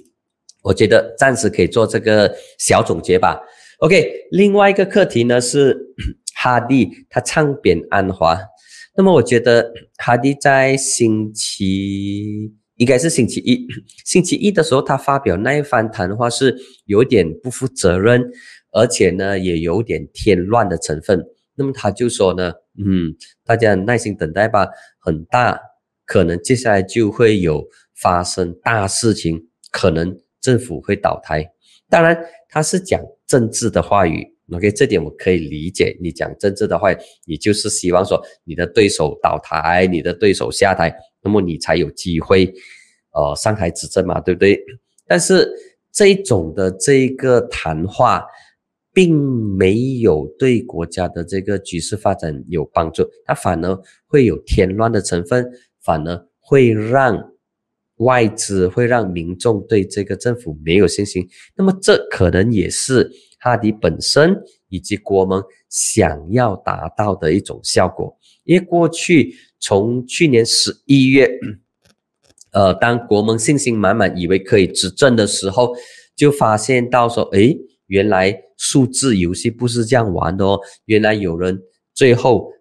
[0.63, 3.41] 我觉得暂时可以做这个小总结吧。
[3.79, 5.75] OK，另外一个课题呢是
[6.37, 8.39] 哈迪他唱扁安华，
[8.99, 13.65] 那么我觉得哈迪在星期应该是星期一，
[14.05, 16.57] 星期一的时候他发表那一番谈话是
[16.87, 18.21] 有点不负责任，
[18.73, 21.25] 而且呢也有点添乱的成分。
[21.55, 22.53] 那么他就说呢，
[22.85, 24.67] 嗯，大家耐心等待吧，
[24.99, 25.57] 很大
[26.05, 31.49] 可能接下来就会有发生大事情，可能政府会倒台。
[31.89, 33.01] 当然他是讲。
[33.29, 35.97] 政治的话语，OK，这点我可以理解。
[36.01, 36.89] 你讲政治的话，
[37.27, 42.53] 你就是希望说你的对手倒台，你的对手下台，那么你才有机会，
[43.13, 44.59] 呃，上台执政嘛，对不对？
[45.07, 45.49] 但是
[45.93, 48.25] 这种的这个谈话，
[48.93, 57.33] 并没有对国家的这个局势发展有帮助，它反而会有添乱的成分，反而会让。
[57.99, 68.19] 外资会让民众对这个政府没有信心，那么这可能也是哈迪本身以及国盟想要达到的一种效果。
[68.45, 71.31] 因为过去从去年十一月，
[72.53, 75.75] 呃，当国盟信心满满，以为可以执政的时候，
[76.17, 81.63] 就发现到说，诶，原来数字游戏不是这样玩的哦，原来有人
[81.95, 82.53] 最后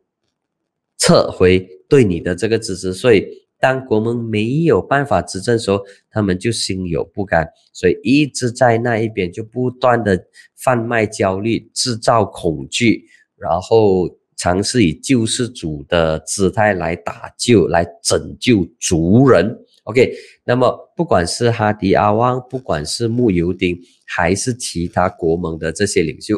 [0.97, 3.46] 撤回对你的这个支持，所以。
[3.59, 19.57] 当国盟没有办法执政的时候，他们就心有不甘，所以一直在那一边就不断的贩卖焦虑、制造恐惧，然后尝试以救世主的姿态来打救、来拯救族人。
[19.83, 26.37] OK，那么不管是哈迪阿旺，不管是穆尤丁，还是其他国盟的这些领袖。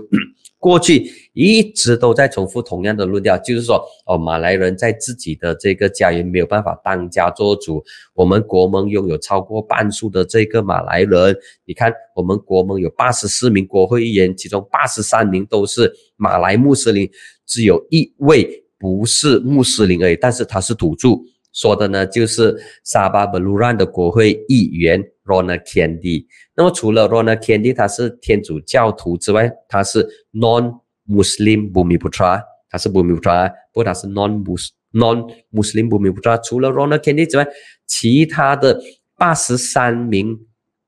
[0.60, 7.82] 过去一直都在重复同样的论调，就是说，哦，马来人在自己的这个家园没有办法当家做主。
[8.14, 17.10] 我们国盟拥有超过半数的这个马来人，你看，我们国盟有八十四名国会议员，其中八十三名都是马来穆斯林，
[17.46, 21.10] 只有一位不是穆斯林而已，但是他是土著。
[21.52, 26.26] 说的呢，就是沙巴布鲁兰的国会议员 Rona Kendi。
[26.56, 36.40] 那么除了 Rona Kendi 他是天主教徒之外，他是 Non-Muslim Bumiputra，他是 Bumiputra，不过他是 Non-Mus Non-Muslim Bumiputra。
[36.44, 37.48] 除了 Rona Kendi 之外，
[37.88, 38.80] 其他的
[39.18, 40.40] 八十三名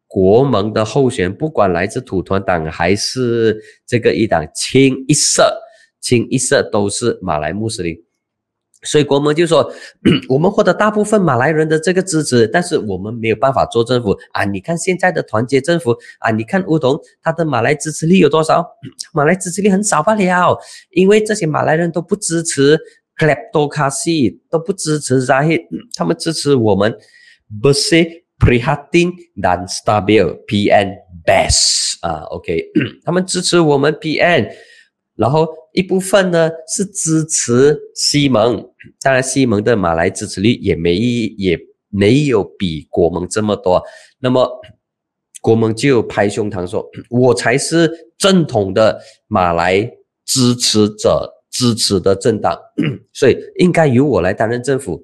[0.08, 5.60] 国盟的候选人，不管来自土团党还是这个一党，清一色，
[6.00, 7.98] 清一色都是马来穆斯林。
[8.84, 9.72] 所以国盟就说，
[10.28, 14.44] 我们获得大部分马来人的这个支持，但是我们没有办法做政府啊！
[14.44, 18.66] 你看现在的团结政府啊，你看乌统他的马来支持率有多少？
[19.14, 20.58] 马来支持率很少罢了，
[20.92, 22.80] 因为这些马来人都不支持
[23.18, 25.62] Kleptocracy，都不支持 Zahid，
[25.96, 26.98] 他们支持我们
[27.62, 32.66] Bersih Prihatin dan Stabil（PN Bes 啊，OK，
[33.06, 34.50] 他们支持我们 PN。
[35.16, 38.70] 然后一部分呢是支持西蒙，
[39.02, 43.82] 当然西蒙的马来支持率也没也没有比国盟这么多。
[44.20, 44.50] 那么
[45.42, 49.90] 国盟就拍胸膛说：“我才是正统的马来
[50.26, 52.58] 支持者，支持的政党，
[53.12, 55.04] 所以应该由我来担任政府。”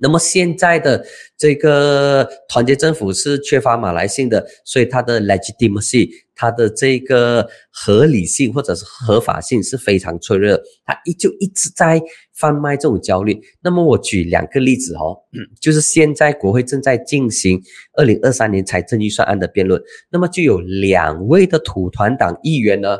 [0.00, 1.04] 那么现在的
[1.36, 12.02] 这个团结政府是缺乏马来性的，所以它的 legitimacy，它的这个合理性或者是合法性是非常脆弱，它依旧一直在
[12.34, 13.38] 贩卖这种焦虑。
[13.62, 15.18] 那么我举两个例子哦，
[15.60, 17.60] 就是现在国会正在进行
[17.94, 19.80] 二零二三年财政预算案的辩论，
[20.10, 22.98] 那么就有两位的土团党议员呢。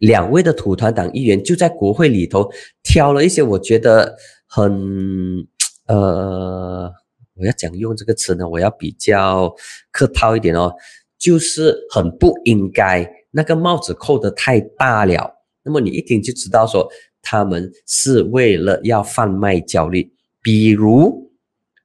[0.00, 2.50] 两位的土团党议员就在国会里头
[2.82, 4.16] 挑了一些我觉得
[4.50, 5.46] 很
[5.86, 6.92] 呃，
[7.36, 9.54] 我要讲用这个词呢，我要比较
[9.92, 10.74] 客套一点哦，
[11.16, 15.32] 就是很不应该，那个帽子扣得太大了。
[15.62, 16.90] 那么你一听就知道说，
[17.22, 21.30] 他们是为了要贩卖焦虑，比如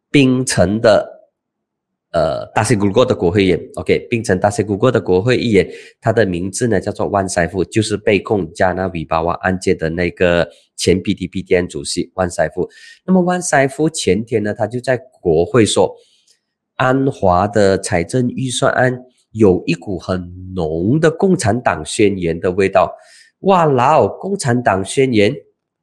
[0.10, 1.15] 冰城的。
[2.16, 10.48] 呃，大西古国的国会议员，OK，槟城大西古国的国会议员，他的名字呢叫做万塞夫，就是被控加纳比巴瓦案件的那个
[10.78, 12.70] 前 PDPDN 主席万塞夫。
[13.06, 15.94] 那么万塞夫前天呢，他就在国会说，
[16.76, 18.98] 安华的财政预算案
[19.32, 22.96] 有一股很浓的共产党宣言的味道。
[23.40, 25.36] 哇老，共产党宣言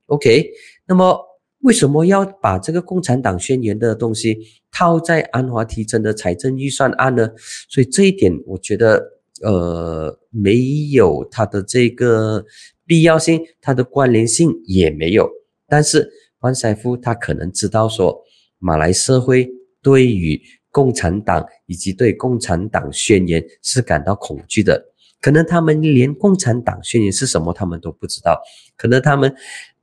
[0.06, 0.48] ，OK，
[0.86, 1.28] 那么。
[1.64, 4.36] 为什么要把这个共产党宣言的东西
[4.72, 7.30] 套在安华提成的财政预算案呢？
[7.68, 9.00] 所以这一点，我觉得
[9.42, 10.56] 呃没
[10.90, 12.44] 有它的这个
[12.86, 15.30] 必要性，它的关联性也没有。
[15.68, 16.10] 但是
[16.40, 18.20] 万塞夫他可能知道说，
[18.58, 19.48] 马来社会
[19.82, 24.82] 对于共产党以及对共产党宣言是感到恐惧的，
[25.20, 28.40] 可能他们连共产党宣言是什么他们都不知道，
[28.76, 29.32] 可能他们。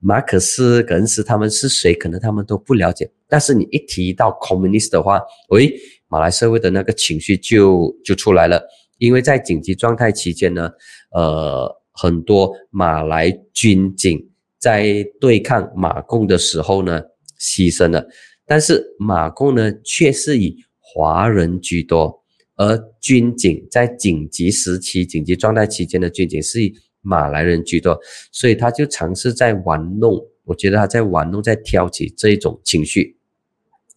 [0.02, 1.93] 马克思、格恩斯他们是谁？
[1.93, 3.10] 可能他们都不了解。
[3.28, 5.74] 但是你一提到 communist 的话，喂，
[6.08, 8.66] 马来社会的那个情绪就就出来了。
[8.97, 10.72] 因为在紧急状态期间呢，
[11.12, 17.02] 呃，很多马来军警在对抗马共的时候呢，
[17.39, 18.08] 牺牲了。
[18.45, 22.24] 但是马共呢，却是以华人居多，
[22.56, 26.74] 而军警在紧急时期、紧急状态期间的军警是以。
[27.02, 27.97] 马来人居多，
[28.32, 33.18] 所以他就尝试在玩弄，我觉得他在玩弄，在挑起这一种情绪。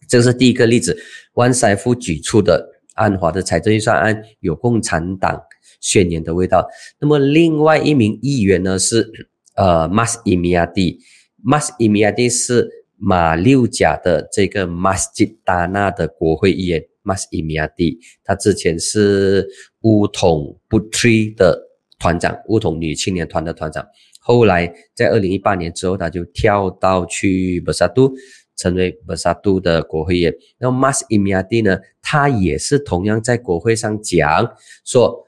[0.09, 0.97] 这是第一个例子，
[1.35, 5.43] 万塞夫举出的安华的财政预算案有共产党
[5.81, 6.69] 宣言的味道。
[7.01, 9.11] 那么另外一名议员呢是
[9.57, 19.49] 呃 Mas Imiadi，Mas Imiadi 是马六甲的这个 Masjid Dana 的国会议员，Mas Imiadi，他之前是
[19.81, 21.72] 乌统 Putri 的。
[22.03, 23.87] 团长，乌统女青年团的团长，
[24.19, 28.13] 后来在二零一八年之后，他就跳到去布萨杜，
[28.57, 30.35] 成为布萨杜的国会议员。
[30.59, 34.53] 那么 Mas Imiadi 呢，他也是同样在国会上讲
[34.85, 35.25] 说，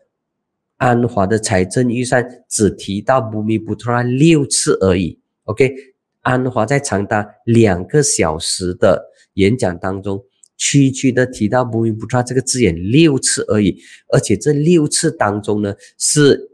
[0.78, 5.20] 安华的财政预算只提到 Bumi Putra 六次而已。
[5.44, 5.72] OK，
[6.22, 10.24] 安华在长达两个小时的演讲当中，
[10.56, 13.78] 区区的提到 Bumi Putra 这个字眼六次而已，
[14.12, 16.50] 而且这六次当中呢是。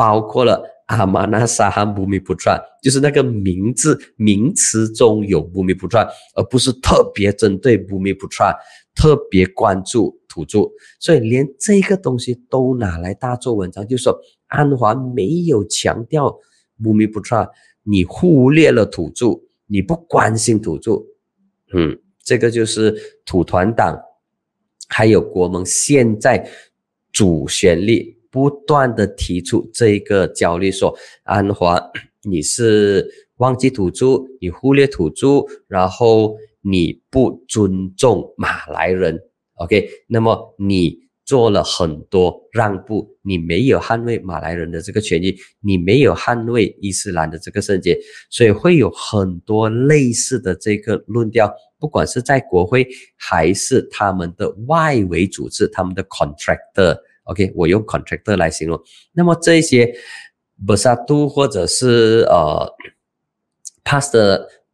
[0.00, 8.50] 包括了阿玛纳沙哈布米普传，就是那个名字名词中有布米普传，而不是特别针对布米普传，
[8.94, 16.34] 特别关注土著，所以连这个东西都拿来大做文章，就说安华没有强调
[16.82, 17.46] 布米普传，
[17.82, 21.04] 你忽略了土著，你不关心土著，
[21.74, 22.96] 嗯，这个就是
[23.26, 24.00] 土团党
[24.88, 26.48] 还有国盟现在
[27.12, 28.18] 主旋律。
[28.30, 31.80] 不断的提出这一个焦虑，说安华
[32.22, 39.18] 你是忘记土著，你忽略土著，然后你不尊重马来人
[39.54, 39.88] ，OK？
[40.06, 56.98] 那么你做了很多让步，你没有捍卫马来人的这个权益，你没有捍卫伊斯兰的这个圣洁，所以会有很多类似的这个论调，不管是在国会还是他们的外围组织，他们的 contractor。
[57.30, 58.80] OK，我用 contractor 来形容。
[59.12, 59.86] 那么这些
[60.66, 62.68] b e s a t u 或者是呃
[63.84, 64.12] past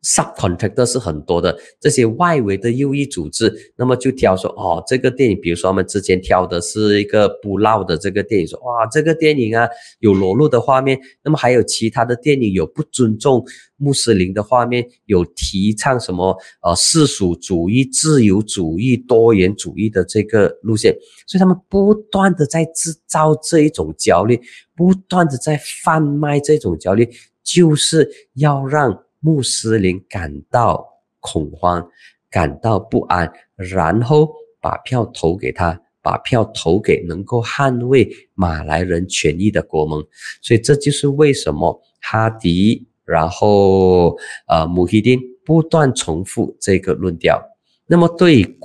[0.07, 13.45] subcontractor 是很多的，这些外围的右翼组织，那么就挑说哦，这个电影，比如说我们之前挑的是一个不闹的这个电影，说哇，这个电影啊有裸露的画面，那么还有其他的电影有不尊重
[13.77, 20.97] 穆斯林的画面，有提倡什么呃世俗主义、自由主义、多元主义的这个路线，
[21.27, 24.41] 所以他们不断的在制造这一种焦虑，
[24.77, 27.11] 不断的在贩卖这种焦虑，
[27.43, 29.03] 就是要让。
[29.21, 30.87] 穆斯林感到
[31.21, 31.89] 恐慌，
[32.31, 40.05] 感到不安，然后把票投给他，把票投给能够捍卫马来人权益的国盟。
[40.41, 47.43] 所以这就是为什么哈迪，然后呃穆希丁不断重复这个论调。
[47.87, 48.59] 那么对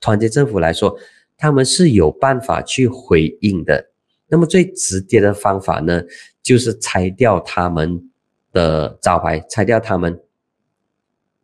[0.00, 0.96] 团结政府来说，
[1.36, 3.90] 他们是有办法去回应的。
[4.26, 6.02] 那么最直接的方法呢，
[6.42, 8.10] 就是拆掉他们。
[8.54, 10.18] 的招牌拆掉他们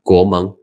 [0.03, 0.57] 国盟，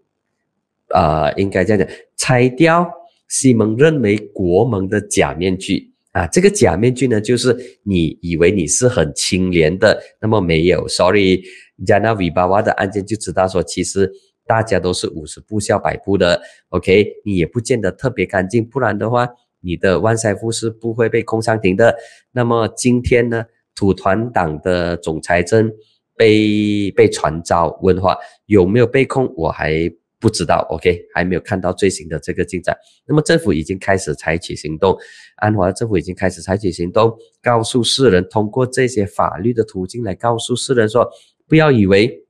[0.87, 2.89] 啊，应该这样讲，拆掉
[3.27, 5.93] 西蒙认为国盟的假面具。
[6.13, 11.43] 啊，这个假面具呢，就是你以为你是很清廉的，那么没有，sorry，
[11.85, 14.11] 加纳维巴瓦的案件就知道说，其实
[14.47, 19.29] 大家都是五十步笑百步的，OK，你也不见得特别干净，不然的话，
[19.61, 21.95] 你的万塞夫是不会被控上庭的。
[22.31, 23.45] 那么今天呢，
[23.75, 25.71] 土团党的总裁证
[26.17, 29.89] 被被传召问话，有没有被控，我还
[30.19, 32.75] 不知道，OK，还没有看到最新的这个进展。
[33.07, 34.97] 那么政府已经开始采取行动，
[35.37, 41.07] 安华政府已经开始采取行动，告诉世人，通过这些法律的途径来告诉世人说，
[41.47, 42.23] 不要以为。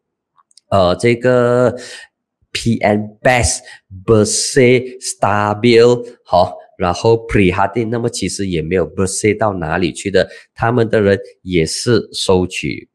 [0.69, 1.73] 呃，这个
[2.51, 3.59] P N Best
[4.05, 12.89] Berse Stabil 好，然后 Pre Hardin，那么其实也没有 Berse 到哪里去的，他们的人也是收取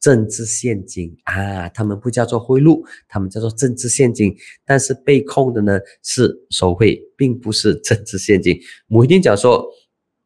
[0.00, 8.58] 政治现金啊，他们不叫做贿赂，他们叫做政治现金，但是被控的呢是收贿，并不是政治现金。
[8.88, 9.66] 我一定讲说，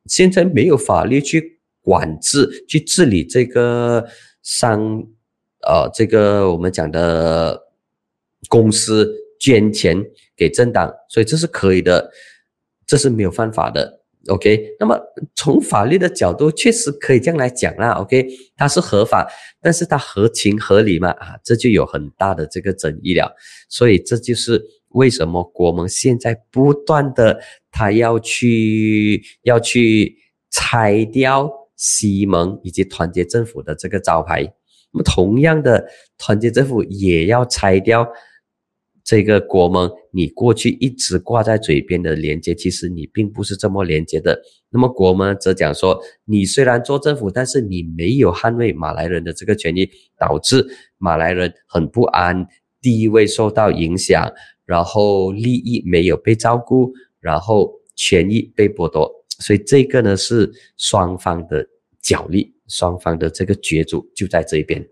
[0.07, 4.07] 现在没有法律去管制、去治理这个
[4.43, 5.07] 商。
[5.65, 7.57] 呃，这个我们讲的
[8.49, 9.09] 公司
[9.39, 9.97] 捐钱
[10.37, 12.11] 给政党，所以这是可以的，
[12.85, 14.02] 这是没有犯法的。
[14.29, 14.97] OK，那么
[15.35, 17.91] 从法律的角度，确实可以这样来讲啦。
[17.93, 18.25] OK，
[18.57, 19.27] 它是合法，
[19.61, 21.11] 但是它合情合理嘛？
[21.11, 23.35] 啊，这就有很大的这个争议了。
[23.69, 30.17] 所以这就是为什么国盟现在不断的，他要去要去
[30.51, 34.43] 拆掉西蒙以及团结政府的这个招牌。
[34.93, 38.07] 那么，同样的，团结政府也要拆掉
[39.05, 39.91] 这个国盟。
[40.11, 44.41] 你过去一直挂在嘴边的连接，其实你并不是这么连接的。
[44.71, 49.89] 那么，国盟则讲说，你虽然做政府，但是你没有捍卫马来人的这个权益，
[50.19, 50.67] 导致
[50.99, 52.47] 马来人很不安，
[52.81, 54.31] 地位受到影响，
[54.67, 59.11] 然后利益没有被照顾，然后权益被剥夺。
[59.39, 61.67] 所以，这个呢是双方的
[62.03, 62.55] 角力。
[62.69, 64.83] 双方的这个角逐就在这一边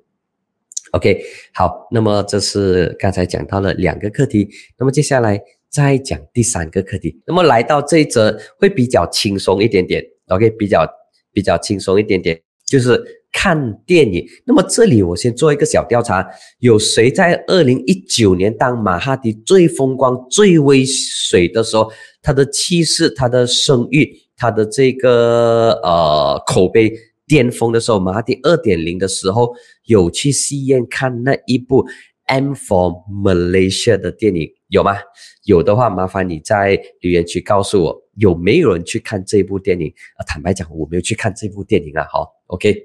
[0.92, 1.22] ，OK，
[1.54, 10.86] 好，那么这是刚才讲到了两个课题，那么接下来再讲第三个课题，那么来到这一则会比较轻松一点点，OK，比较
[11.32, 13.00] 比较轻松一点点，就是
[13.32, 14.26] 看电影。
[14.44, 16.28] 那么这里我先做一个小调查，
[16.58, 26.92] 有谁在二零一九年当马哈迪最风光、最威水的时候，他的气势、他的声誉、他的这个呃口碑？
[27.30, 29.54] 巅峰的时候，马蒂二点零的时候，
[29.84, 31.84] 有去戏院看那一部
[32.24, 34.96] 《M for Malaysia》的电影，有吗？
[35.44, 39.86] 有的话，麻烦你在留言区告诉我，有没有人去看这部电影？
[40.16, 42.04] 啊，坦白讲，我没有去看这部电影啊。
[42.10, 42.82] 好，OK，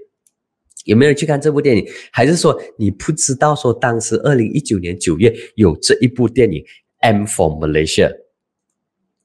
[0.84, 1.84] 有没有人去看这部电影？
[2.12, 6.62] 还是说你不知道说当时二零一九年九月有这一部电影
[7.00, 8.10] 《M for Malaysia》？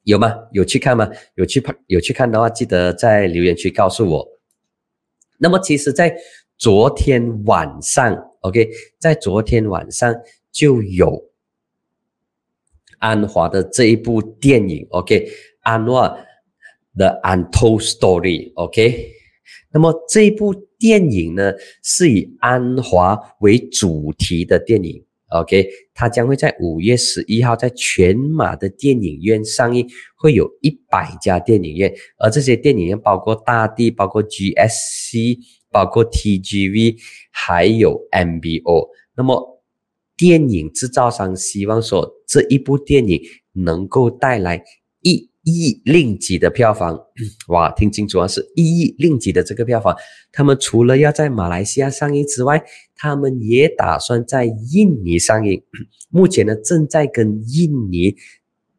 [0.05, 0.35] 有吗？
[0.53, 1.11] 有去看吗？
[1.35, 4.39] 有去拍有去看的话，记得在留言区告诉我。
[5.41, 6.14] 那么其实，在
[6.59, 8.68] 昨天晚上，OK，
[8.99, 10.14] 在昨天晚上
[10.53, 11.30] 就有
[12.99, 15.26] 安华的这一部电影，OK，
[15.62, 16.14] 安华
[16.97, 19.12] 的《Untold Story》，OK。
[19.72, 25.03] 那么这一部电影呢，是以安华为主题的电影。
[25.28, 25.70] OK，
[26.01, 29.86] 它将会在五月十一号在全马的电影院上映，
[30.16, 35.36] 会有一百家电影院，而这些电影院包括大地、包括 GSC、
[35.70, 36.96] 包括 TGV，
[37.30, 38.88] 还有 MBO。
[39.14, 39.62] 那么，
[40.16, 43.20] 电影制造商希望说这一部电影
[43.53, 44.64] 能够带来
[45.53, 46.98] 亿令吉的票房，
[47.48, 49.96] 哇，听清楚啊，是一亿令吉的这个票房。
[50.32, 52.62] 他们除了要在马来西亚上映之外，
[52.96, 55.62] 他们也打算在印尼上映。
[56.11, 58.14] 目前呢，正在跟印尼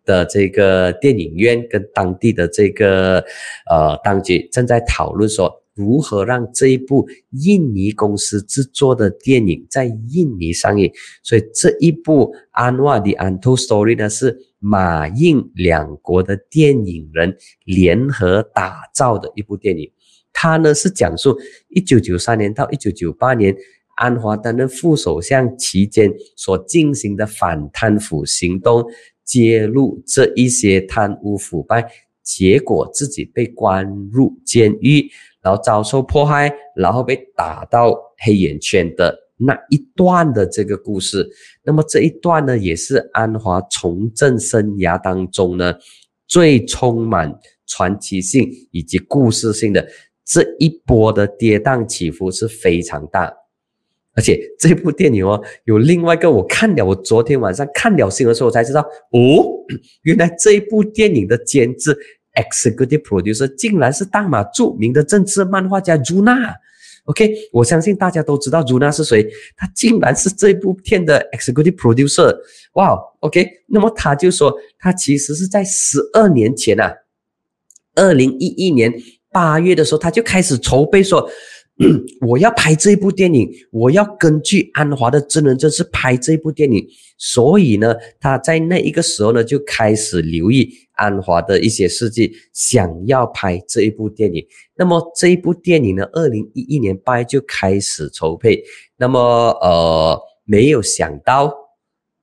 [0.03, 3.23] 的这个电影院跟当地的这个
[3.69, 10.91] 呃当局正在讨论说，如何让这一部印尼公司制作的电影在印尼上映。
[11.23, 14.37] 所以这一部《安瓦的安徒 Story》呢是。
[14.63, 19.91] 马印两国的电影人联合打造的一部电影，
[20.31, 21.35] 它呢是讲述
[21.69, 23.55] 一九九三年到一九九八年
[23.95, 28.85] 安华担任副首相期间所进行的反贪腐行动，
[29.25, 31.83] 揭露这一些贪污腐败，
[32.21, 35.09] 结果自己被关入监狱，
[35.41, 39.17] 然后遭受迫害，然后被打到黑眼圈的。
[39.43, 41.27] 那一段的这个故事，
[41.63, 45.73] 那么这一段呢，也是安华从政生涯当中呢
[46.27, 47.33] 最充满
[47.65, 49.83] 传奇性以及故事性的
[50.23, 53.33] 这一波的跌宕起伏是非常大，
[54.13, 59.43] 而且这部电影哦，有另外一个我看了，我昨天晚上看了新闻时候我才知道，哦，
[60.03, 61.97] 原来这一部电影的监制
[62.35, 66.55] executive producer 竟然是大马著名的政治漫画家朱娜。
[67.05, 69.27] OK，我相信大家都知道朱娜是谁，
[69.57, 72.35] 她竟然是这部片的 executive producer。
[72.73, 76.93] 哇，OK，那么他就说，他其实是在十二年前啊，
[77.95, 78.93] 二零一一年
[79.31, 81.29] 八月的时候，他就开始筹备说。
[82.27, 94.45] 我要拍这部电影，我要根据安华的真人真事拍这部电影，所以呢，他在那一个时候呢就开始留意安华的一些事迹，想要拍这一部电影。
[94.75, 98.63] 那么这一部电影呢，二零一一年八月就开始筹备，
[98.97, 99.19] 那么
[99.61, 101.51] 呃，没有想到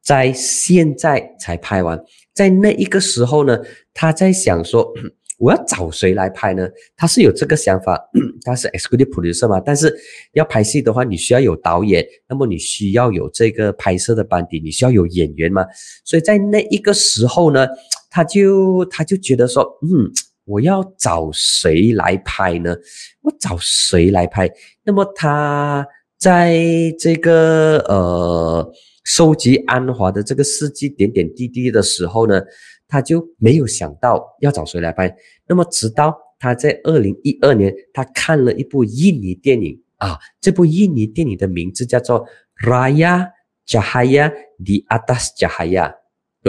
[0.03, 2.01] 在现在才拍完，
[2.33, 3.59] 在那一个时候呢，
[3.93, 4.93] 他在想说。
[5.39, 6.69] 我要找谁来拍呢？
[6.97, 7.97] 他是有这个想法，
[8.45, 9.61] 他是 executive producer 嘛。
[9.61, 9.97] 但是
[10.33, 15.65] 要拍戏的话，你需要有导演，那么你需要有这个拍摄的班底，你需要有演员嘛。
[16.05, 17.69] 所以在那一个时候呢，
[18.11, 20.11] 他就他就觉得说，嗯，
[20.45, 22.77] 我要找谁来拍呢？
[23.23, 24.51] 我找谁来拍？
[24.83, 25.87] 那么他
[26.19, 26.59] 在
[26.99, 28.73] 这个呃
[29.05, 32.43] 收集安华的这个事迹点点滴滴的时候呢？
[32.89, 35.15] 他就没有想到要找谁来拍，
[35.47, 42.25] 那么直到他在二零一二年，他看了一部印尼电影啊，这部印尼电影的名字叫做
[42.69, 43.31] 《Raya
[43.67, 44.33] Jahaya
[44.65, 45.93] di Atas Jahaya》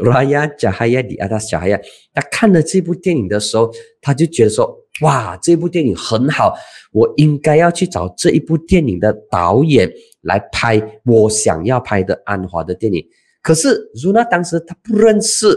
[0.02, 1.82] ，Raya Jahaya di Atas Jahaya。
[2.14, 3.72] 他看了这部电影的时候，
[4.02, 6.54] 他就觉得说，哇，这部电影很好，
[6.94, 13.06] 我应该要去找这一部电影的导演来拍我想要拍的安华的电影。
[13.42, 15.48] 可是如娜当时他不认识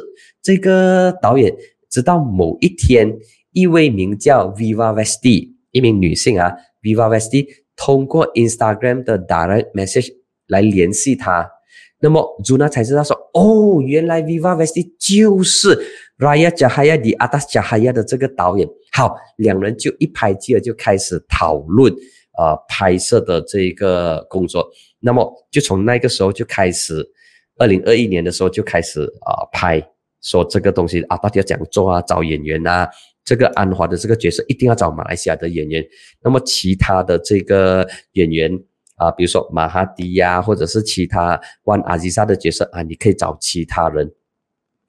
[0.42, 1.54] 这个导演，
[1.88, 3.16] 直到某一天，
[3.52, 10.08] 一位名叫 Viva Vesti 一名女性啊，Viva Vesti 通过 Instagram 的 direct message
[10.48, 11.48] 来联系他，
[12.00, 15.78] 那么 Zuna 才知道说，哦，原来 Viva Vesti 就是
[16.18, 18.68] Raya Jahaya di Atas Jahaya 的这个导演。
[18.92, 21.92] 好，两人就一拍即合，就开始讨论
[22.36, 24.68] 呃拍摄的这个工作。
[24.98, 27.08] 那么就从那个时候就开始。
[27.58, 29.78] 二零二一年的时候就开始啊拍，
[30.22, 32.88] 说这个东西啊到底要怎样做啊，找演员啊，
[33.24, 35.84] 这个安华的这个角色一定要找马来西亚的演员，
[36.22, 38.50] 那么其他的这个演员
[38.96, 44.10] 啊，比如说马哈迪呀，或者是其他万阿吉萨的角色啊，你可以找其他人。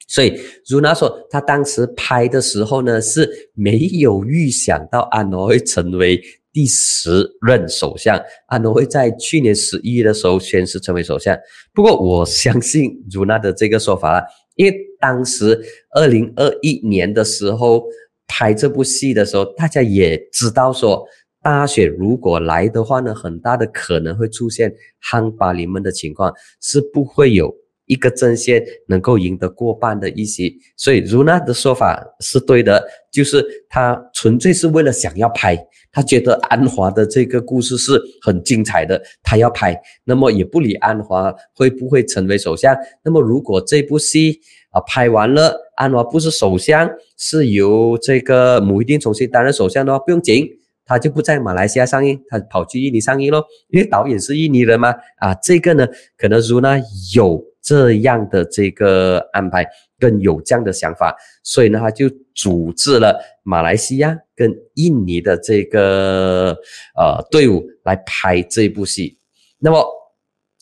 [0.08, 6.22] 所以如娜说，他当时拍的时候呢是没有预想到安华会成为。
[6.56, 8.16] 第十任首相
[8.46, 11.36] 安诺会在去年十一月的时候宣誓成为首相。
[11.74, 14.24] 不过我相信如娜的这个说法了，
[14.56, 15.60] 因为当时
[15.94, 17.84] 二零二一年的时候
[18.26, 21.06] 拍这部戏的时候，大家也知道说
[21.42, 24.74] 大选如果来的话呢，很大的可能会出现
[25.12, 27.54] 夯巴里们的情况，是不会有
[27.86, 30.58] 一个阵线能够赢得过半的一席。
[30.78, 35.58] 所以如娜的说法是对的，就是他纯粹是为了想要拍。
[35.96, 42.76] 他觉得安华的这个故事是很精彩的，他要拍，那么也不理安华会不会成为首相。
[43.04, 44.40] 那么如果这部戏
[44.72, 50.50] 啊拍完了，安华不是首相，是由这个母一定重新担任首相的话，不用紧，
[50.84, 54.96] 他就不在马来西亚上映，他跑去印尼上映咯，因为导演是印尼人嘛。
[55.18, 56.76] 啊，这个呢，可能如呢
[57.14, 59.66] 有这样的这个安排。
[60.00, 66.50] 更有这样的想法，所以呢，他就组织了马来西亚跟印尼的这个
[66.98, 69.18] 呃队伍来拍这部戏。
[69.60, 69.82] 那么，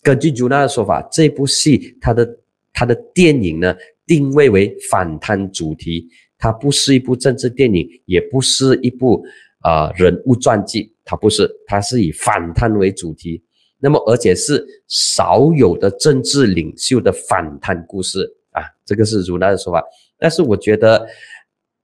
[0.04, 2.38] 根据朱娜的说法，这部戏它的
[2.72, 3.76] 它的电影呢
[4.06, 9.24] 定位为反贪主题，它不是一部政治电影，也不是一部
[9.62, 13.44] 啊人物传记，它不是，它是以反贪为主题。
[13.82, 18.38] 那么，而且是少有的政治领袖的反贪故事。
[18.52, 19.82] 啊，这个是如娜的说法，
[20.20, 21.08] 但是我觉得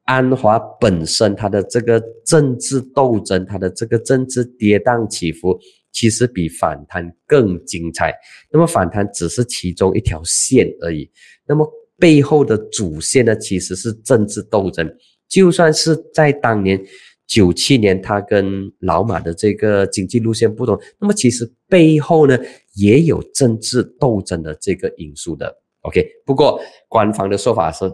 [0.03, 5.57] 安华本身他的这个政治斗争，他的这个政治跌宕起伏，
[5.93, 8.13] 其实比反贪更精彩。
[8.51, 11.09] 那么反贪只是其中一条线而已，
[11.47, 11.65] 那么
[11.97, 14.93] 背后的主线呢，其实是政治斗争。
[15.29, 16.81] 就算是在当年
[17.27, 22.39] 九七年，他跟老马的这个经济路线不同，那么其实背后呢，
[22.75, 25.53] 也有政治斗争的这个因素的。
[25.81, 26.59] OK，不过
[26.89, 27.85] 官方的说法是，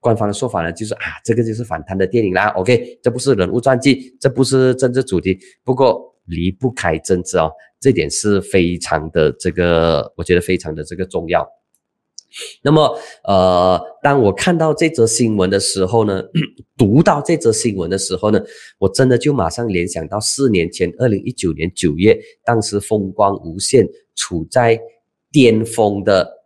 [0.00, 2.48] 官方的说法呢，就是啊，这个就是反贪的电影啦。
[2.56, 11.46] OK，这不是人物传记，这不是政治主题，不过离不开政治哦，这点是非常的这个，我觉得非常的这个重要。
[12.62, 16.22] 那么，呃，当我看到这则新闻的时候呢，
[16.76, 18.40] 读到这则新闻的时候呢，
[18.78, 24.80] 我真的就马上联想到四年前，二零一九年九月，当时风光无限，处在
[25.30, 26.38] 巅峰的。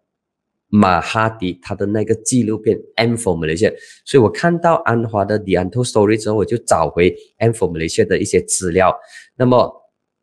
[0.75, 3.71] 马哈迪他的那个纪录片《M for Malaysia》，
[4.07, 8.91] 所以我看到安华的《The Untold Story》之后，我就找回《M for Malaysia》的一些资料。
[9.37, 9.71] 那么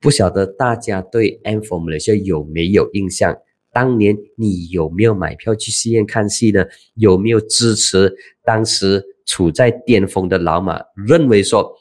[0.01, 3.38] 不晓得大家对 M for Malaysia 有没有印象？
[3.80, 6.66] 当年你有没有买票去戏院看戏呢？
[6.96, 8.14] 有没有支持
[8.44, 10.82] 当时处在巅峰的老马？
[11.08, 11.74] 认为说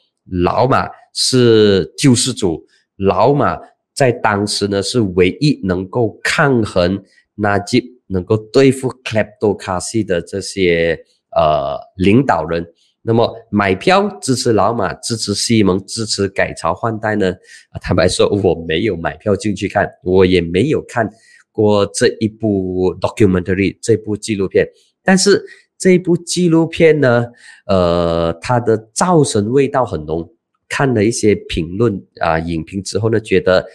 [0.44, 2.64] 老马是救世主，
[2.99, 3.59] 老马
[3.96, 7.03] 在当时呢是唯一能够抗衡
[7.34, 10.96] 纳吉、能够对付 Kleptocracy 的这些
[11.34, 12.64] 呃领导人。
[13.03, 17.34] 那么买票支持老马，支持西蒙，支持改朝换代呢？
[17.80, 21.11] 坦白说，我没有买票进去看，我也没有看。
[21.59, 24.64] 过这一部 documentary 这部纪录片，
[25.02, 25.44] 但是
[25.76, 27.26] 这部纪录片呢，
[27.66, 30.32] 呃，它的造神味道很浓。
[30.68, 33.66] 看了一些评论啊影评之后呢，觉得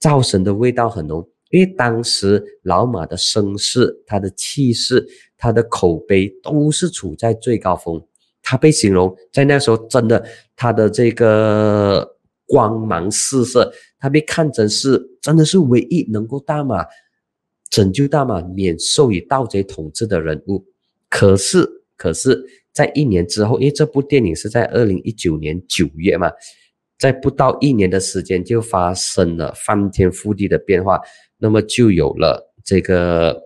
[0.00, 5.06] 造神的味道很浓，因为当时老马的声势、他的气势、
[5.38, 8.02] 他的口碑都是处在最高峰。
[8.42, 10.26] 他被形容在那时候真的
[10.56, 12.16] 他的这个
[12.46, 16.84] 光芒四射，他被看成是真的是唯一能够大马。
[17.70, 20.64] 拯救大马免受以盗贼统治的人物，
[21.08, 21.66] 可是，
[21.96, 26.30] 可是在一年之后，因为这部电影是在二零一九年九月嘛，
[26.98, 31.00] 在不到一年的时间就发生了翻天覆地的变化，
[31.38, 33.40] 那么就有了这个，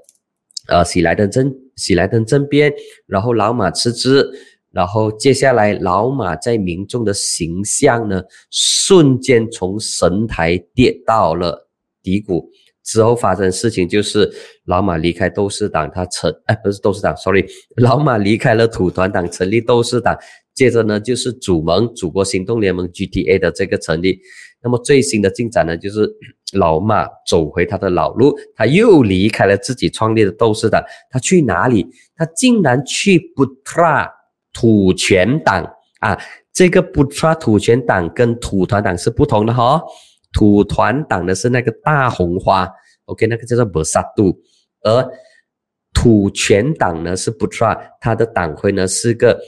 [0.68, 2.72] 呃，喜来登政喜来登政变，
[3.06, 4.26] 然后老马辞职，
[4.70, 11.68] 然后接下来老马在民众的形象呢，瞬间从神台跌到了
[12.02, 12.50] 低谷。
[12.84, 14.30] 之后发生事情就是
[14.66, 17.44] 老马离开斗士党，他成哎不是斗士党，sorry，
[17.76, 20.16] 老马离开了土团党，成立斗士党。
[20.54, 24.20] 接着呢就是主盟祖国行动联盟 GTA 的这个成立。
[24.62, 26.08] 那么最新的进展呢就是
[26.54, 30.80] 老马走回他的老路，他又离开了自己创立的斗士党，
[31.10, 31.84] 他去哪里？
[32.14, 34.08] 他竟然去不抓
[34.52, 35.64] 土权党
[35.98, 36.16] 啊！
[36.52, 39.82] 这个不抓土权党跟土团党是不同的哈。
[40.34, 42.68] 土团党的是那个大红花
[43.04, 44.36] ，OK，那个叫做博萨杜，
[44.82, 45.08] 而
[45.94, 49.40] 土权党呢是布特拉，他的党徽呢是个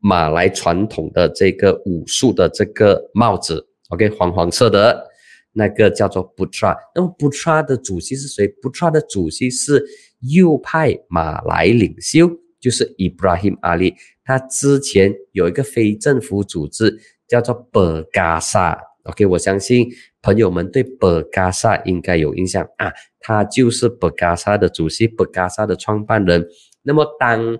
[0.00, 5.06] 马来传统的这个武术的这个帽子，OK，黄黄色的，
[5.52, 6.76] 那个叫做布特拉。
[6.92, 8.48] 那么布特拉的主席是谁？
[8.60, 9.84] 布特拉的主席是
[10.22, 12.28] 右派马来领袖，
[12.58, 13.94] 就是 Ibrahim Ali。
[14.24, 19.88] 他之前有一个非政府组织叫做博嘎萨，OK，我相信。
[20.22, 26.46] 朋友们对博嘎萨应该有印象啊，他就是博嘎萨的主席，博嘎萨的创办人。
[26.82, 27.58] 那么当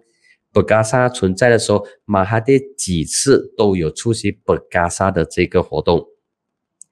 [0.52, 6.06] 博嘎萨存在的时候，马哈蒂几次都有出席博嘎萨的这个活动。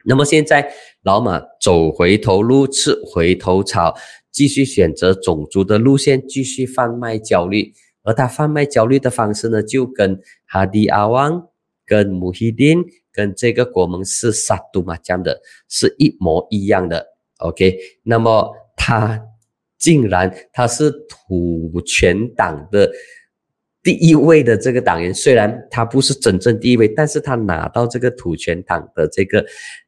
[0.04, 3.94] 那么现在老马走回头路，吃回头草，
[4.32, 7.72] 继续选择种族的路线，继续贩卖焦虑。
[8.02, 11.48] 而他贩卖焦虑的方式呢，就跟哈迪阿旺、
[11.84, 12.82] 跟穆希丁。
[13.12, 17.04] 跟这个国盟是杀杜马江的是一模一样的
[17.38, 17.76] ，OK？
[18.04, 19.20] 那么他
[19.78, 22.90] 竟然他是土权党的
[23.82, 29.44] 第一位的这个党员，虽然他不是真正第一位，但是他拿到这个土权党的这个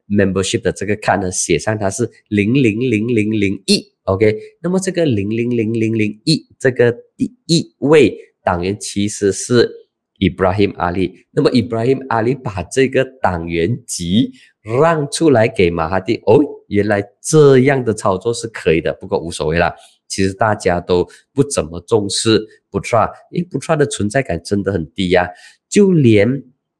[0.08, 4.36] membership 的这个卡呢，写上他是零零零零零一，OK？
[4.60, 9.81] 那么这个零零零零零一这个第一位党员其实是。
[10.22, 14.30] Ibrahim Ali，那么 Ibrahim Ali 把这个党员籍
[14.62, 19.74] 让出来给马哈蒂，哦，原来这样的操作是可以的，不过无所谓啦。
[20.06, 25.28] 其实大家都不怎么重视 Putra，因为 Putra 的存在感真的很低呀。
[25.68, 26.30] 就连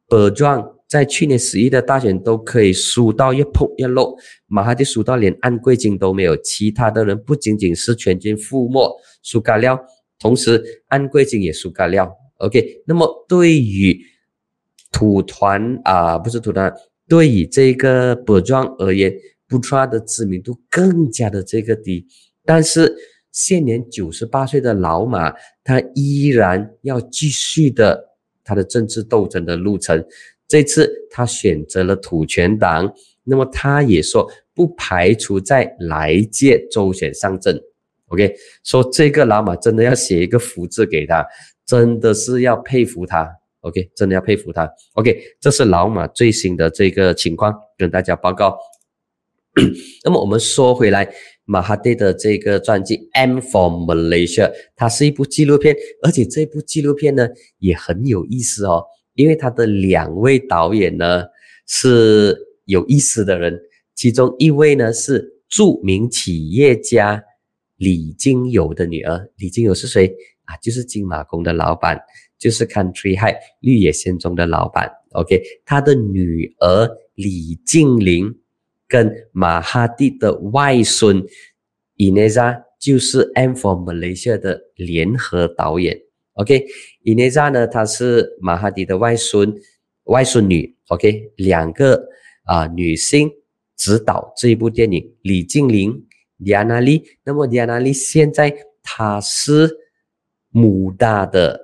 [0.07, 4.15] b e r j a n 在去年十一的大选都可以输到一破一漏，
[4.47, 6.37] 马哈蒂输到连安贵金都没有。
[6.37, 9.81] 其他的人不仅仅是全军覆没，输干了，
[10.21, 12.22] 同时安贵金也输干了。
[12.43, 13.97] OK，那么对于
[14.91, 16.73] 土团啊，不是土团，
[17.09, 19.15] 对于这个博庄而言，
[19.47, 22.05] 布特的知名度更加的这个低。
[22.45, 22.93] 但是
[23.31, 25.33] 现年九十八岁的老马，
[25.63, 30.05] 他依然要继续的他的政治斗争的路程。
[30.49, 37.57] 这次他选择了土权党，那么他也说不排除在来届周选上阵。
[38.09, 38.35] OK，
[38.65, 41.25] 说这个老马真的要写一个福字给他。
[41.67, 43.29] 真的是要佩服他
[43.61, 48.57] ，OK，真的要佩服他，OK，这是老马最新的这个情况跟大家报告。
[50.05, 51.07] 那么我们说回来，
[51.45, 58.83] 马哈蒂的这个传记《M for Malaysia》，它是一部纪录片，而且这部纪录片呢也很有意思哦，
[59.15, 61.25] 因为它的两位导演呢
[61.67, 62.35] 是
[62.65, 63.61] 有意思的人，
[63.95, 67.23] 其中一位呢是著名企业家
[67.77, 70.15] 李金友的女儿，李金友是谁？
[70.45, 72.01] 啊，就是金马宫的老板，
[72.39, 74.91] 就是 Country High 绿野仙踪的老板。
[75.13, 78.35] OK，他的女儿李静玲
[78.89, 81.23] 跟马哈蒂的外孙
[81.97, 85.99] 伊内扎就是 M for Malaysia 的联合导演。
[86.35, 86.65] OK，
[87.03, 89.55] 伊内扎呢，她是马哈蒂的外孙
[90.05, 90.75] 外孙女。
[90.89, 92.09] OK，两个
[92.45, 93.31] 啊女性
[93.77, 96.07] 指导这一部电影，李静玲、
[96.39, 97.03] 李安娜丽。
[97.25, 99.71] 那么李安娜丽现在她是
[100.53, 101.61] 母大的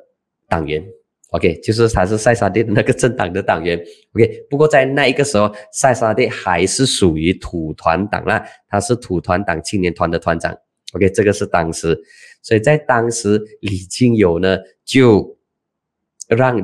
[0.48, 0.84] 党员。
[1.30, 3.78] OK，就是他是塞沙蒂的那个政党的党员。
[4.14, 10.56] OK，不过在那一个时候，塞沙蒂还是属于土团党啦，他是土团党青年团的团长。
[10.94, 11.94] OK，这个是当时，
[12.40, 15.36] 所以在当时，李金友呢就
[16.28, 16.58] 让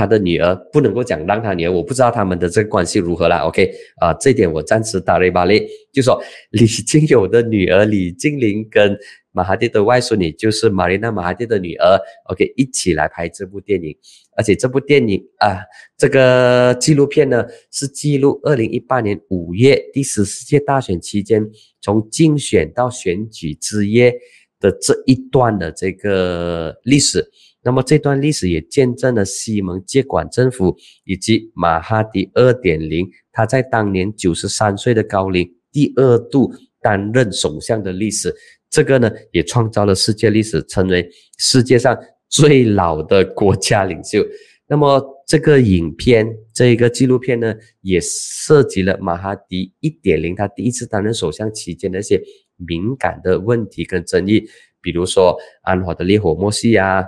[0.00, 3.36] 他的女儿不能够讲让他女儿，我不知道他们的这个关系如何了。
[3.40, 3.70] OK，
[4.00, 6.18] 啊，这点我暂时打雷巴雷，就说
[6.52, 8.98] 李金友的女儿李金玲跟。
[9.32, 13.96] 马哈蒂的外孙女就是玛丽娜·马哈蒂的女儿，OK，一起来拍这部电影，
[14.36, 15.62] 而且这部电影啊，
[15.96, 21.48] 这个纪录片呢是记录二零一八年五月第十四届大选期间，
[21.80, 24.12] 从竞选到选举之夜
[24.58, 27.24] 的这一段的这个历史。
[27.62, 36.50] 那么这段历史也见证了西蒙接管政府以及马哈迪二点零，他在当年九十三岁的高龄第二度
[36.80, 38.34] 担任首相的历史。
[38.70, 41.08] 这个呢，也创造了世界历史，成为
[41.38, 41.98] 世界上
[42.28, 44.24] 最老的国家领袖。
[44.68, 52.22] 那么，这个影片，这一个纪录片呢，也涉及了马哈迪一点零他第一次担任首相期间的一些
[52.56, 54.44] 敏感的问题跟争议，
[54.80, 57.04] 比如说安华的烈火莫系啊，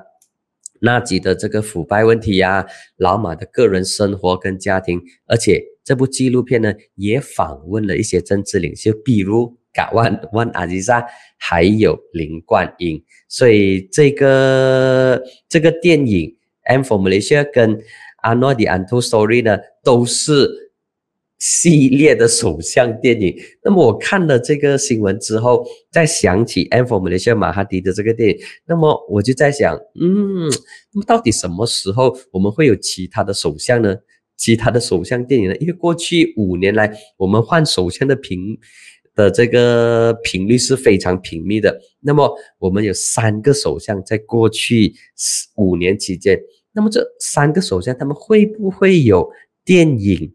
[0.82, 2.66] 纳吉的这个腐败问题呀，
[2.96, 5.00] 老马的个人生活跟家庭。
[5.26, 9.56] 而且，这部纪录片呢，也访问了一些政治领袖，比如。
[9.74, 11.02] 嘎万万阿吉萨，
[11.38, 16.28] 还有林冠英，所以这个这个电影
[16.64, 17.78] 《M for Malaysia》跟
[18.18, 20.71] 《阿诺迪安托 Story》呢，都是
[21.42, 23.34] 系列的首相电影。
[23.64, 30.48] 那么我看了这个新闻之后，再想起《M for Malaysia》马哈迪的这个电影，那么我就在想，嗯，
[30.92, 33.96] 那么到底什么时候我们会有其他的首相呢？
[34.36, 35.56] 其他的首相电影呢？
[35.56, 38.56] 因为过去五年来，我们换首相的频。
[39.14, 41.78] 的这个频率是非常频密的。
[42.00, 44.90] 那么我们有三个首相在过去
[45.56, 46.40] 五年期间，
[46.72, 49.30] 那么这三个首相他们会不会有
[49.66, 50.32] 电影？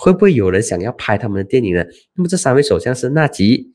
[0.00, 1.84] 会不会有人想要拍他们的电影呢？
[2.16, 3.74] 那么这三位首相是纳吉、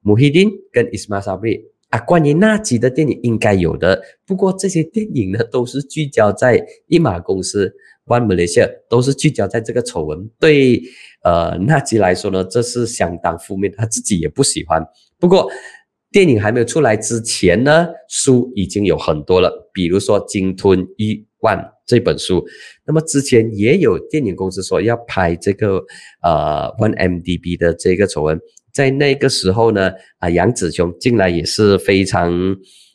[0.00, 1.60] 穆希丁跟伊斯马萨布里
[1.90, 1.98] 啊。
[2.00, 7.74] 关于纳吉的电影应该有的，不过这些电影呢都是聚焦在一马公司。
[8.06, 10.80] One Malaysia 都是聚焦在这个丑闻，对
[11.24, 14.82] 呃纳吉来说呢，这是相当负面，他自己也不喜欢。
[15.18, 15.46] 不过
[16.10, 22.46] 电影还没有出来之前呢，书已经有很多了，比如说《鲸吞亿 One》这本书。
[22.86, 25.84] 那么之前也有电影公司说要拍这个
[26.22, 28.40] 呃 One MDB 的这个丑闻，
[28.72, 32.32] 在那个时候呢，啊杨紫琼进来也是非常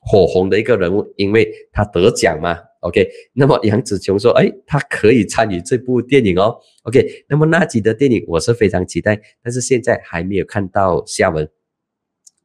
[0.06, 2.58] 火红的一个人物，因为他得奖嘛。
[2.82, 6.54] OK，那么杨紫琼说：“哎，他可以参与这部电影哦。
[6.84, 11.48] ”OK，那么那集的电影我是非常期待，但是现在还没有看到下文。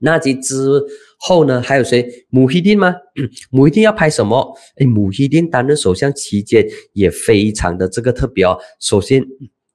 [0.00, 0.82] 那集之
[1.18, 2.06] 后呢，还有谁？
[2.30, 2.94] 穆希丁吗？
[3.50, 4.56] 穆希丁要拍什么？
[4.76, 8.58] 哎，穆希丁担任首相期间也非常的这个特别哦。
[8.80, 9.24] 首先，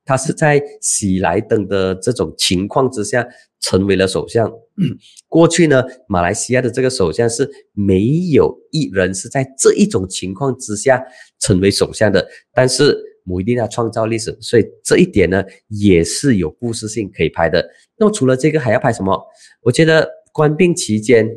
[0.05, 3.27] 他是在喜来登的这种情况之下。
[3.63, 4.51] 成为了首相。
[5.29, 11.01] 过去呢，马来西亚的这个首相是没有一人是在这一种情况之下
[11.39, 12.27] 成为首相的。
[12.53, 12.93] 但是
[13.25, 17.65] 我一定要创造历史，所以这一点呢也是有故事性可以拍的。
[17.97, 19.19] 那么除了这个还要拍什么？
[19.61, 21.29] 我觉得官病期间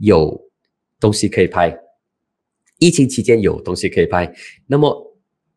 [0.00, 0.48] 有
[0.98, 1.78] 东西可以拍，
[2.78, 4.32] 疫情期间有东西可以拍。
[4.66, 5.16] 那么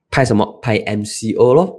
[0.10, 0.60] 拍什么？
[0.62, 1.78] 拍 MCO 咯。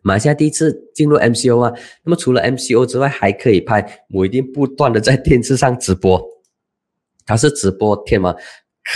[0.00, 1.72] 马来西亚第一次进入 MCO 啊，
[2.04, 4.04] 那么除了 MCO 之外，还可以拍。
[4.10, 6.22] 我一定不断的在电视上直播，
[7.26, 8.34] 它是直播天吗？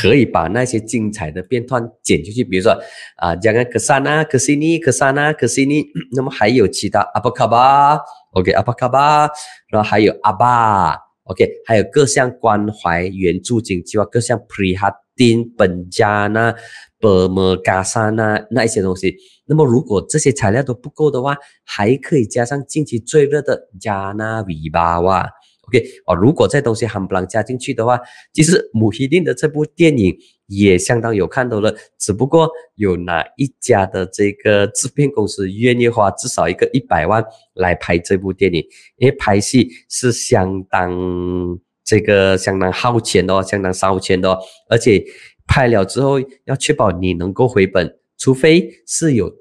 [0.01, 2.75] 可以把那些精彩的片段剪进去，比如说
[3.17, 7.99] 啊，讲个克萨纳、克西尼、克萨纳、克西尼，那么还有其他阿巴卡巴
[8.33, 9.29] ，OK，阿巴卡巴，
[9.69, 16.55] 然后还有阿巴，OK，还有各项关怀援助金计划，各项 Pre 哈丁本加那、
[16.99, 19.15] 伯摩加沙那那一些东西。
[19.45, 25.29] 那么，如果这些材料都不够的话，还可以加上近期最热的加纳维巴哇。
[25.69, 28.01] OK 哦，如果这东西还不能加进去的话，
[28.33, 31.75] 其实姆希丁的这部电影也相当有看头了。
[31.99, 38.65] 只不过有哪一家的这个制片公司愿意花至少一个一百万来拍这部电影？
[38.97, 44.39] 因为拍戏是相当这个相当耗钱的哦，相当烧钱的哦，
[44.69, 45.05] 而且
[45.47, 49.33] 拍了之后要确保你能够回本，除非是有。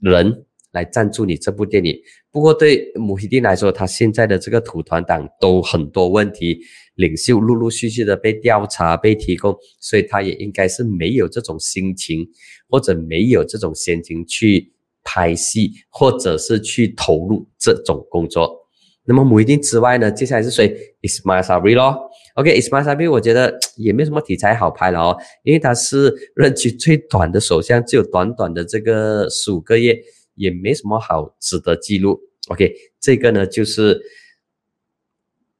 [0.00, 1.96] 人来赞助你这部电影。
[2.30, 6.60] 不过对穆希丁来说，他现在的这个土团党都很多问题，
[6.94, 12.28] 领袖陆陆续续的被调查、被提供，所以他也应该是没有这种心情，
[12.68, 18.66] 或者没有这种闲情去拍戏，或者是去投入这种工作。
[19.04, 20.68] 那么穆希丁之外呢，接下来是谁
[21.00, 22.10] ？Ismail Sabri 咯。
[22.34, 29.98] OK，Ismail Sabri 我觉得也没什么题材好拍了哦，因为他是任期最短的首相，只有短短的这个十五个月。
[30.38, 32.18] 也没什么好值得记录。
[32.48, 34.00] OK，这个呢就是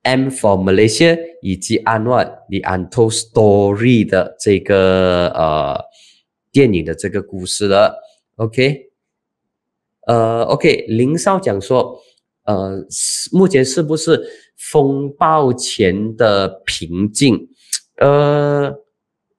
[0.03, 5.85] M for Malaysia 以及 Anwar the Untold Story 的这个呃
[6.51, 8.01] 电影的这个故事了。
[8.37, 8.91] OK，
[10.07, 12.01] 呃，OK，林少讲说，
[12.45, 12.87] 呃，
[13.33, 14.23] 目前是不是
[14.57, 17.49] 风暴前的平静？
[17.97, 18.75] 呃。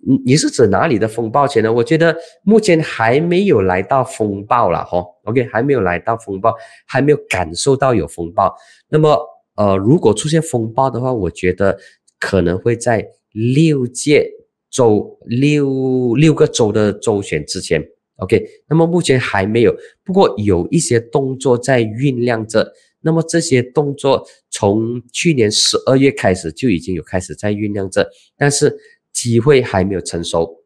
[0.02, 1.72] 你你是指哪里的风暴前呢？
[1.72, 5.04] 我觉得目前还没有来到风暴了哈。
[5.26, 6.56] OK，还没有来到风暴，
[6.88, 8.56] 还没有感受到有风暴。
[8.88, 9.20] 那么
[9.56, 11.78] 呃，如果出现风暴的话，我觉得
[12.18, 14.32] 可能会在六届
[14.72, 17.84] 州六六个州的州选之前。
[18.20, 19.76] OK，那么目前还没有，
[20.06, 22.72] 不过有一些动作在酝酿着。
[23.02, 28.74] 那么这些动作从去年十二月开始就已经有开始在酝酿着，但是。
[29.20, 30.64] 机会还没有成熟，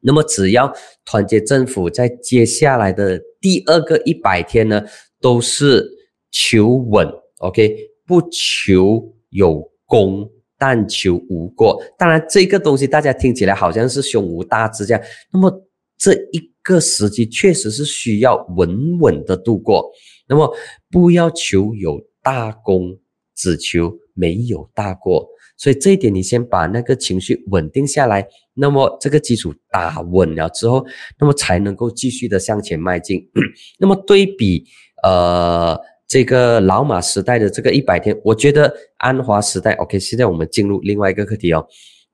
[0.00, 0.70] 那么只要
[1.04, 4.82] 团结政府在接下来的第二个一百天呢，
[5.20, 5.88] 都是
[6.30, 7.08] 求稳
[7.38, 7.74] ，OK，
[8.06, 11.82] 不求有功，但求无过。
[11.96, 15.02] 当然，这个东西大家听起来好像是胸无大志这样，
[15.32, 15.50] 那么
[15.96, 19.90] 这一个时机确实是需要稳稳的度过。
[20.28, 20.54] 那么
[20.90, 22.98] 不要求有大功，
[23.42, 25.26] 只求没有大过。
[25.56, 28.24] 所以这一点，你先把那个情绪稳定下来，
[28.54, 30.84] 那么这个基础打稳了之后，
[31.18, 33.28] 那么才能够继续的向前迈进。
[33.78, 34.64] 那么对比
[35.02, 39.98] 呃这个老马时代的这个一百天，我觉得安华时代 OK。
[39.98, 41.66] 现在我们进入另外一个课题哦，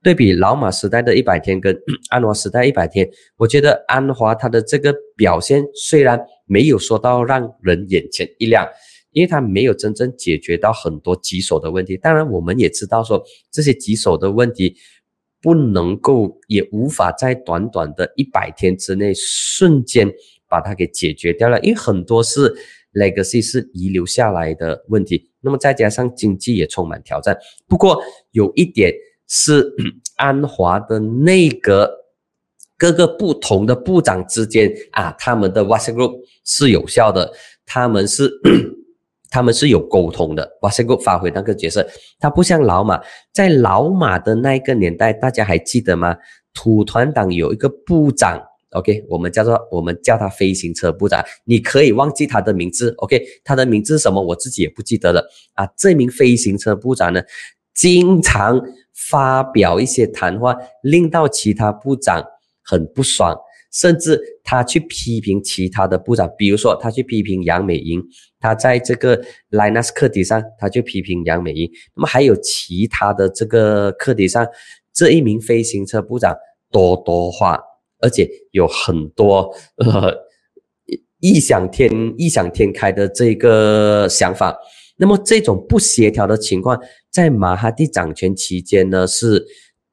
[0.02, 1.74] 对比老马时代的一百天跟
[2.10, 8.66] 安华时代一百天，我觉得安华他的这个表现虽然没有说到让人眼前一亮。
[9.18, 14.76] 因为他没有真正解决到很多棘手的问题，当然我们也知道说这些棘手的问题
[15.42, 20.08] 不能够也无法在短短的一百天之内瞬间
[20.48, 22.54] 把它给解决掉了，因为很多是
[22.94, 27.36] legacy 是遗留下来的问题，那么再加上经济也充满挑战。
[27.66, 28.00] 不过
[28.30, 28.94] 有一点
[29.26, 29.74] 是
[30.14, 31.90] 安华的内阁
[32.76, 37.32] 各个不同的部长之间啊，他们的 WhatsApp group 是有效的，
[37.66, 38.30] 他们是。
[39.30, 41.86] 他们是有沟通的，瓦塞古发挥那个角色，
[42.18, 43.00] 他不像老马，
[43.32, 46.16] 在老马的那个年代，大家还记得吗？
[46.54, 54.20] 土团党有一个部长，OK，我们叫做我们叫他飞行车部长，你可以忘记他的名字，OK，他的名字是什么？
[54.20, 55.22] 我自己也不记得了
[55.54, 55.68] 啊。
[55.76, 57.22] 这名飞行车部长呢，
[57.74, 58.60] 经常
[59.10, 62.24] 发表一些谈话，令到其他部长
[62.64, 63.38] 很不爽。
[63.80, 68.02] 甚至他去批评其他的部长，比如说他去批评杨美英，
[68.40, 69.22] 他在这个
[69.52, 71.70] Linus 课题上，他就批评杨美英。
[71.94, 74.44] 那么还有其他的这个课题上，
[74.92, 76.36] 这一名飞行车部长
[76.72, 77.60] 多多话，
[78.00, 80.12] 而且有很多呃
[81.20, 84.58] 异想天异想天开的这个想法。
[84.96, 86.76] 那么这种不协调的情况，
[87.12, 89.46] 在马哈蒂掌权期间呢是。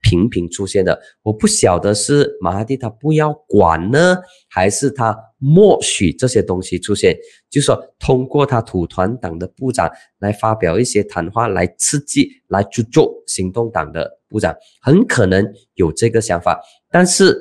[0.06, 4.16] 频频出现的，我不晓得是马哈蒂他不要管呢，
[4.48, 7.18] 还是他默许这些东西出现，
[7.50, 9.90] 就说通过他土团党的部长
[10.20, 15.44] 来发表一些谈话，来刺激，来去做行动党的部长，很可能
[15.74, 16.62] 有这个想法。
[16.92, 17.36] 但是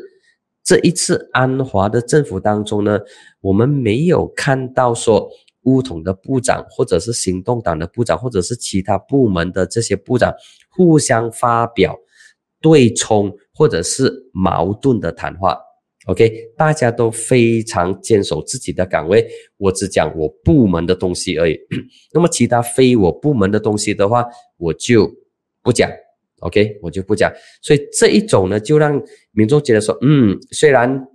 [0.63, 2.99] 这一次安华的政府当中呢，
[3.43, 5.29] 我们没有看到说
[5.65, 10.33] 乌统的部长，或者是行动党的部长，或者是其他部门的这些部长
[10.71, 11.95] 互相发表。
[12.65, 15.55] 对冲或者是矛盾的谈话
[16.07, 19.23] ，OK，大家都非常坚守自己的岗位，
[19.59, 21.61] 我只讲我部门的东西而已。
[22.15, 24.25] 那么其他非我部门的东西的话，
[24.57, 25.15] 我就
[25.63, 25.91] 不讲
[26.41, 27.31] ，OK，我就不讲。
[27.61, 28.99] 所以这一种呢，就让
[29.33, 31.07] 民众觉得说，嗯，虽然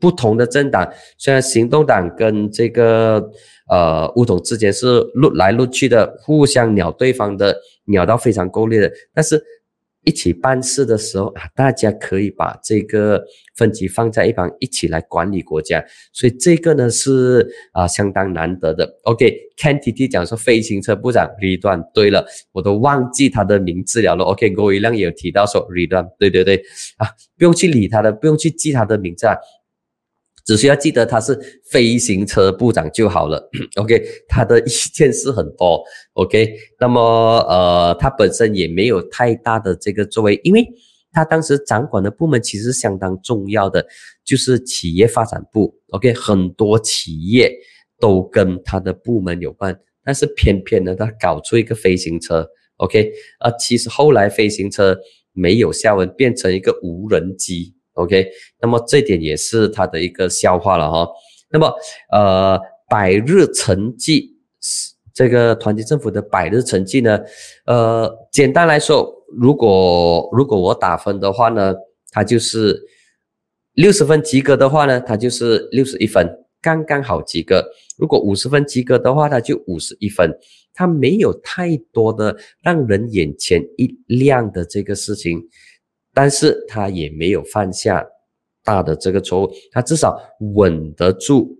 [0.00, 3.30] 不同的政党，虽然行动党跟这个
[3.68, 9.40] 呃乌统之间是撸来撸去的，互相鸟对方的，鸟到非常够力的，但是。
[10.04, 13.22] 一起办事的时候啊，大家可以把这个
[13.56, 15.84] 分级放在一旁，一起来管理国家。
[16.12, 18.98] 所以这个呢是啊相当难得的。
[19.04, 24.24] OK，Ken T T 讲说飞行车部长 Ridwan，对了，我都忘记他的名字了了。
[24.24, 26.56] OK，郭一亮也有提到说 Ridwan，对对对
[26.96, 29.36] 啊，不用去理他的，不用去记他的名字啊。
[30.44, 31.38] 只需要记得他是
[31.70, 33.48] 飞行车部长就好了。
[33.80, 35.82] OK，他的意见是很多。
[36.14, 37.00] OK，那么
[37.48, 40.66] 呃，他本身也没有太大的这个作为，因为
[41.12, 43.86] 他当时掌管的部门其实相当重要的，
[44.24, 45.74] 就是企业发展部。
[45.90, 47.52] OK，很多企业
[47.98, 52.48] 都跟他的部门有关，但是偏偏呢，他搞出一个飞行车。
[52.76, 54.98] OK，啊，其实后来飞行车
[55.32, 57.74] 没有下文，变成一个无人机。
[58.00, 58.26] OK，
[58.60, 61.08] 那么这点也是他的一个笑话了哈。
[61.52, 61.72] 那么，
[62.12, 64.36] 呃，百日成绩，
[65.12, 67.18] 这个团结政府的百日成绩呢，
[67.66, 71.74] 呃，简单来说，如果如果我打分的话呢，
[72.10, 72.80] 它就是
[73.74, 76.26] 六十分及格的话呢，它就是六十一分，
[76.62, 77.64] 刚刚好及格。
[77.98, 80.32] 如果五十分及格的话，它就五十一分。
[80.72, 85.42] 它没有太多的让人眼前一亮的这个事情。
[86.20, 88.06] 但是他也没有犯下
[88.62, 90.20] 大的这个错误，他至少
[90.54, 91.56] 稳得住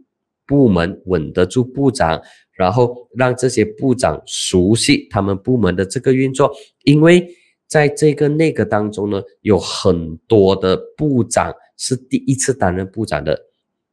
[0.47, 2.21] 部门，稳得住部长，
[2.53, 6.53] 然后让这些部长熟悉他们部门的这个运作。
[6.85, 7.27] 因为
[7.67, 13.41] 在这个内阁当中呢，有很多的部长是第一次担任部长的，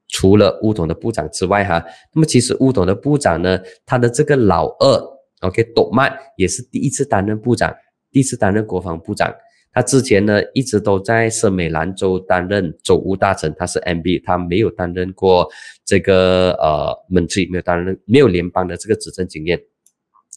[0.09, 1.81] 除了乌统的部长之外，哈，
[2.13, 5.01] 那么其实乌统的部长呢，他的这个老二
[5.47, 7.73] ，OK，董曼也是第一次担任部长，
[8.11, 9.33] 第一次担任国防部长。
[9.73, 15.47] 他之前呢一直都在圣美兰州担任州务大臣，他是 MB，他没有担任过
[15.85, 19.61] 这个呃门区，没有担任没有联邦的这个执政经验。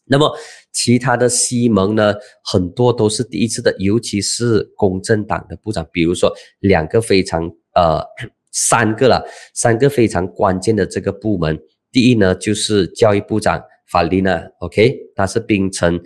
[0.04, 0.36] 那么
[0.72, 2.12] 其他的西蒙呢，
[2.44, 8.04] 很多都是第一次的，尤其是公正党的部长，比如说两个非常呃
[8.50, 9.24] 三个了，
[9.54, 11.58] 三个非常关键的这个部门。
[11.92, 15.98] 第一呢就是教育部长法丽娜，OK，他是槟城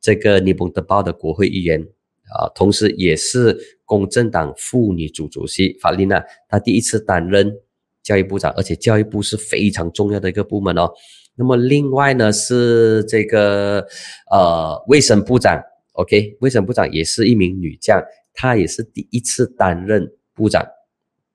[0.00, 1.86] 这个尼泊德报的国会议员。
[2.34, 7.52] 啊，同时也是公正党妇女组主席法丽娜，她第一次担任
[8.02, 10.90] 教育部长，而且教育部是非常重要的一个部门哦。
[11.36, 13.86] 那么另外呢是这个
[14.30, 15.60] 呃卫生部长
[15.92, 18.02] ，OK，卫生部长也是一名女将，
[18.32, 20.66] 她也是第一次担任部长，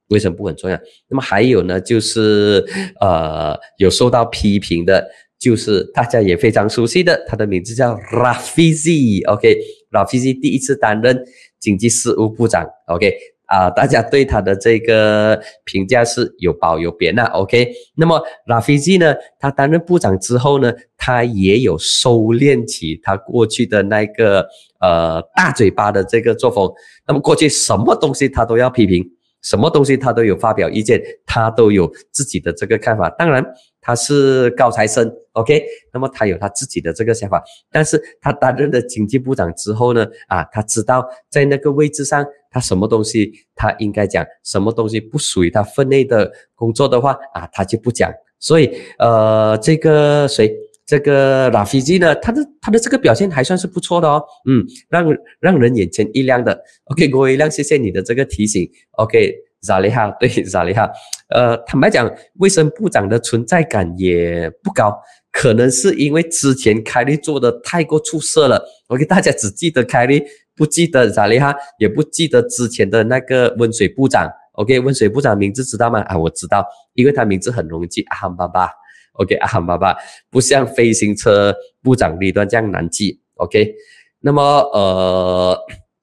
[0.10, 0.80] 卫生部很重要。
[1.08, 2.66] 那么还有呢就是
[3.00, 5.08] 呃有受到批评的。
[5.40, 9.56] 就是大家也非常熟悉的，他的名字叫 Rafizi，OK
[9.92, 11.24] 拉菲西第一次担任
[11.60, 13.14] 经济事务部长，OK，
[13.46, 24.46] 啊，大家对他的这个评价是有褒有贬呐，OK，那么拉菲西呢，他担任部长之后呢，他也有收敛起他过去的那个
[24.80, 26.72] 呃大嘴巴的这个作风，
[27.08, 29.10] 那么过去什么东西他都要批评。
[29.48, 33.10] 什么东西他都有发表意见，他都有自己的这个看法。
[33.12, 33.42] 当然，
[33.80, 37.42] 他是高材生，OK，那么他有他自己的这个想法。
[37.72, 48.12] 但是他担任了经济部长之后呢，啊，他知道在那个位置上，他什么东西他应该讲，什么东西不属于他分内的工作的话，啊，他就不讲。
[48.40, 48.70] 所以，
[49.00, 50.54] 呃，这个谁？
[50.88, 55.06] 这个拉菲基呢，他的他的这个表现还算是不错的哦，嗯，让
[55.42, 56.58] 让人眼前一亮的。
[56.86, 58.66] OK，郭一亮，谢谢你的这个提醒。
[58.92, 60.90] OK，萨利哈，对萨利哈，
[61.28, 62.10] 呃，坦白讲，
[62.40, 64.98] 卫生部长的存在感也不高，
[65.30, 68.64] 可能是因为之前凯利做的太过出色了。
[68.88, 70.24] OK，大家只记得凯利，
[70.56, 74.32] 不记得萨利哈，也不记得之前的那个温水部长。
[74.54, 76.00] OK，温水部长名字知道吗？
[76.04, 78.70] 啊，我知道，因为他名字很容易记，阿哈巴巴。
[79.18, 79.96] OK 啊，爸爸
[80.30, 83.22] 不像飞行车部长李端这样难记。
[83.36, 83.74] OK，
[84.22, 85.58] 那么呃，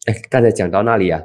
[0.07, 1.21] 哎，刚才讲到那里啊？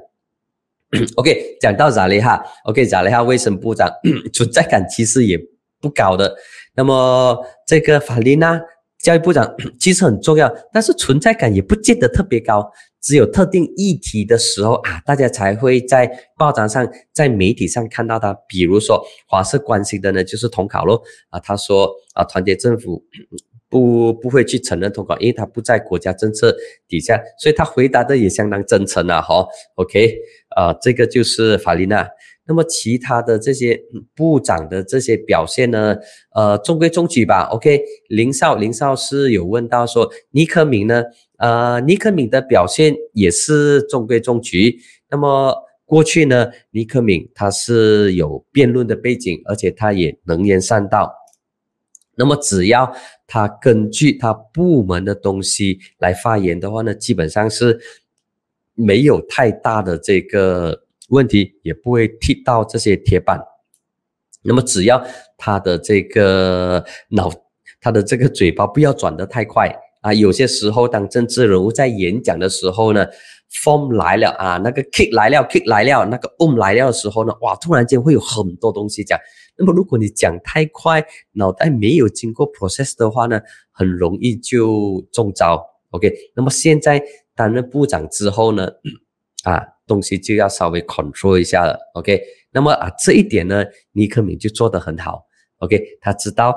[1.18, 3.88] OK，讲到扎雷哈，OK，扎雷哈卫生部长
[4.34, 5.40] 存在感其实也
[5.80, 6.36] 不高的。
[6.76, 7.38] 那么
[7.68, 8.60] 这个法丽娜
[9.00, 12.72] 教育部长 其实很重要，但是存在感也不见得特别高。
[13.02, 18.34] 只有特定议题的时候啊，大家才会在报章上、在媒体上看到他。
[18.48, 21.02] 比如说，华社关心的呢，就是统考咯。
[21.30, 21.40] 啊。
[21.40, 23.04] 他说啊，团结政府
[23.70, 26.56] 不不会去承认统考，因为他不在国家政策
[26.88, 29.22] 底下，所以他回答的也相当真诚啊。
[29.22, 30.18] 哈，OK，
[30.56, 32.10] 啊，这个就是法丽娜。
[32.48, 33.80] 那么其他的这些
[34.16, 35.96] 部长的这些表现呢？
[36.34, 37.44] 呃，中规中矩吧。
[37.52, 41.04] OK，林少，林少是有问到说，尼克敏呢？
[41.38, 44.80] 呃，尼克敏的表现也是中规中矩。
[45.12, 45.56] 那么
[45.86, 51.14] 过去呢，尼克敏他是有辩论的背景，而且他也能言善道。
[52.16, 52.92] 那么只要
[53.30, 57.80] 他根据他部门的东西来发言的话呢，基本上是
[58.74, 60.84] 没有太大的这个。
[61.12, 63.44] 问题也不会踢到这些铁板，
[64.44, 65.04] 那么只要
[65.40, 67.32] 他的这个脑，
[67.82, 70.14] 他的这个嘴巴不要转得太快啊。
[70.14, 73.08] 有些时候，当政治人物在演讲的时候呢
[73.52, 79.20] ，form 来了啊，那个 kick 来了，kick 来了，那个 um 来了的时候呢，哇，突然间会有很多东西讲，
[79.60, 83.42] 那么如果你讲太快，脑袋没有经过 process 的话呢，
[83.72, 85.64] 很容易就中招。
[85.92, 87.04] OK，那么现在
[87.36, 88.70] 担任部长之后呢，
[89.44, 91.78] 啊，东西就要稍微 control 一下了。
[91.96, 92.22] OK，
[92.52, 95.26] 那么啊，这一点呢，尼克敏就做得很好。
[95.58, 96.56] OK，他知道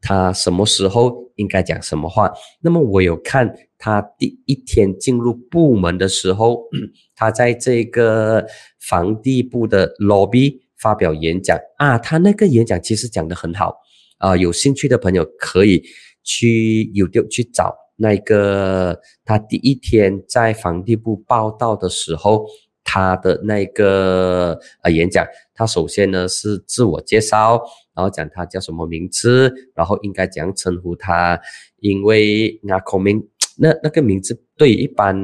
[0.00, 2.32] 他什么时候应该讲什么话。
[2.60, 6.62] 那么我有看他第一天进入部门的时候，
[7.16, 8.46] 他在这个
[8.78, 13.76] 房地部的 lobby 发表演讲啊，他那个演讲其实讲得很好
[14.18, 15.82] 啊，有兴趣的朋友可以
[16.22, 22.46] 去 YouTube 去找那个他第一天在房地部报道的时候。
[22.82, 25.24] 他的那个呃演讲，
[25.54, 27.62] 他首先呢是自我介绍，
[27.94, 31.38] 然后讲他叫什么名字，然后应该怎样称呼他，
[31.76, 33.22] 因为那孔明
[33.58, 35.14] 那那个名字对一般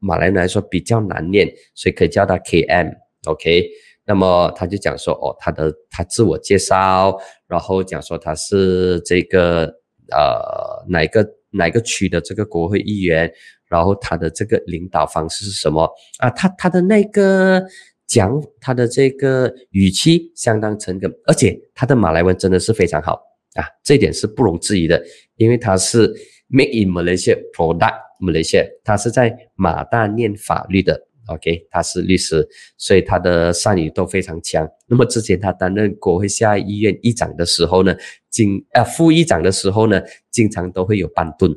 [0.00, 3.70] 马来人来说比较难念，所以可以叫他 K M，OK。
[4.06, 7.16] 那么他就讲说，哦，他的他自我介绍，
[7.46, 9.64] 然后讲说他是这个
[10.10, 13.32] 呃哪个哪个区的这个国会议员。
[13.66, 16.30] 然后他的这个领导方式是什么啊？
[16.30, 17.60] 他他的那个
[18.06, 23.14] 讲他的这个语气相当诚恳，而且他的马来文真的是非常好
[23.54, 25.02] 啊，这一点是不容置疑的，
[25.36, 26.06] 因为他是
[26.50, 34.68] Made in Malaysia Product Malaysia，他是在马大念法律的，OK，他是律师，所以他的善语都非常强。
[34.86, 37.94] 那么之前他担任国会下议院议长的时候呢，
[38.30, 41.50] 经啊副议长的时候呢，经常都会有班顿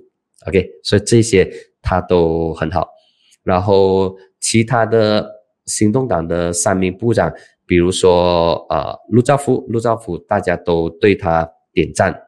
[0.45, 1.51] ，OK，所以这些。
[1.89, 2.85] 他都很好，
[3.43, 5.25] 然后其他的
[5.67, 7.33] 行动党的三名部长，
[7.65, 12.26] 比如说呃陆兆福，陆兆福大家都对他点赞。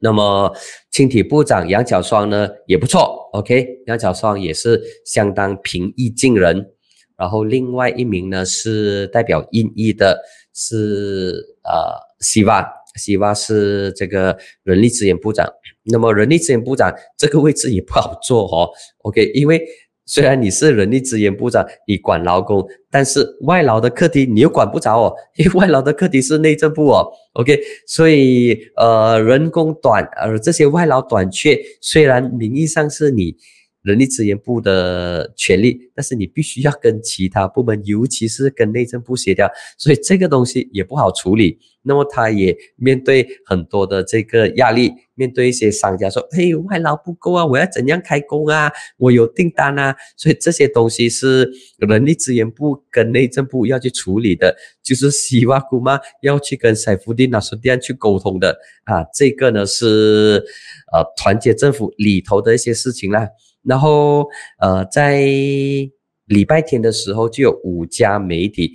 [0.00, 0.54] 那么
[0.90, 6.72] 青体部长杨角霜呢也不错，OK，杨角霜也是相当平易近人。
[7.16, 10.20] 然后另外一名呢是代表印裔的，
[10.54, 11.34] 是
[11.64, 12.64] 呃希瓦，
[12.94, 15.44] 希瓦是这个人力资源部长。
[15.90, 19.60] 那么人力资源部长这个位置也不好做哦，OK，因为
[20.08, 33.36] 虽然你是人力资源部长，你管劳工，但是外劳的课题你又管不着哦，因为外劳的课题是内政部哦，OK，所以呃人工短，呃这些外劳短缺，虽然名义上是你。
[33.88, 41.58] 人力资源部的权利，但是你必须要跟其他部门，尤其是跟内政部协调，所以这个东西也不好处理。
[41.82, 48.70] 那么他也面对很多的这个压力，面对一些商家说：“嘿，外劳不够啊，我要怎样开工啊？
[48.98, 59.02] 我有订单啊。”所以这些东西是人力资源部跟内政部要去处理的，就是西瓦姑妈要去跟塞夫蒂纳斯店去沟通的啊。
[59.14, 60.44] 这个呢是
[60.92, 63.26] 呃团结政府里头的一些事情啦。
[63.68, 64.26] 然后，
[64.60, 65.20] 呃，在
[66.24, 68.72] 礼拜天的时候，就有五家媒体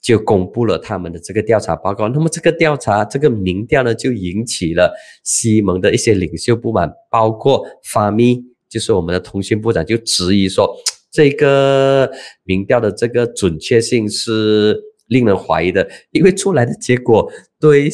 [0.00, 2.08] 就公布了他们的这个调查报告。
[2.08, 4.92] 那么，这个调查这个民调呢，就引起了
[5.22, 10.76] 西蒙的一些领袖不满，包括法米，就是我们的通讯部长，就质疑说，
[11.12, 12.10] 这个
[12.42, 14.76] 民调的这个准确性是
[15.06, 17.30] 令人怀疑的，因为出来的结果
[17.60, 17.88] 对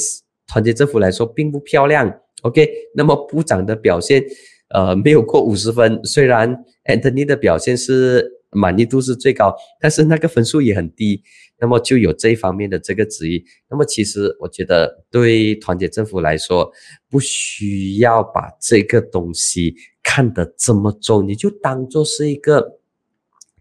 [0.46, 2.20] 团结政府来说并不漂亮。
[2.42, 4.24] OK，那么部长的表现。
[4.68, 6.00] 呃，没有过五十分。
[6.04, 11.22] 虽然 Anthony 的表现是满意度是最高，但是那个分数也很低。
[11.58, 13.42] 那么就有这一方面的这个质疑。
[13.70, 16.70] 那么其实我觉得，对团结政府来说，
[17.08, 22.78] 不需要把这个东西看得这么重，你就当做是一个。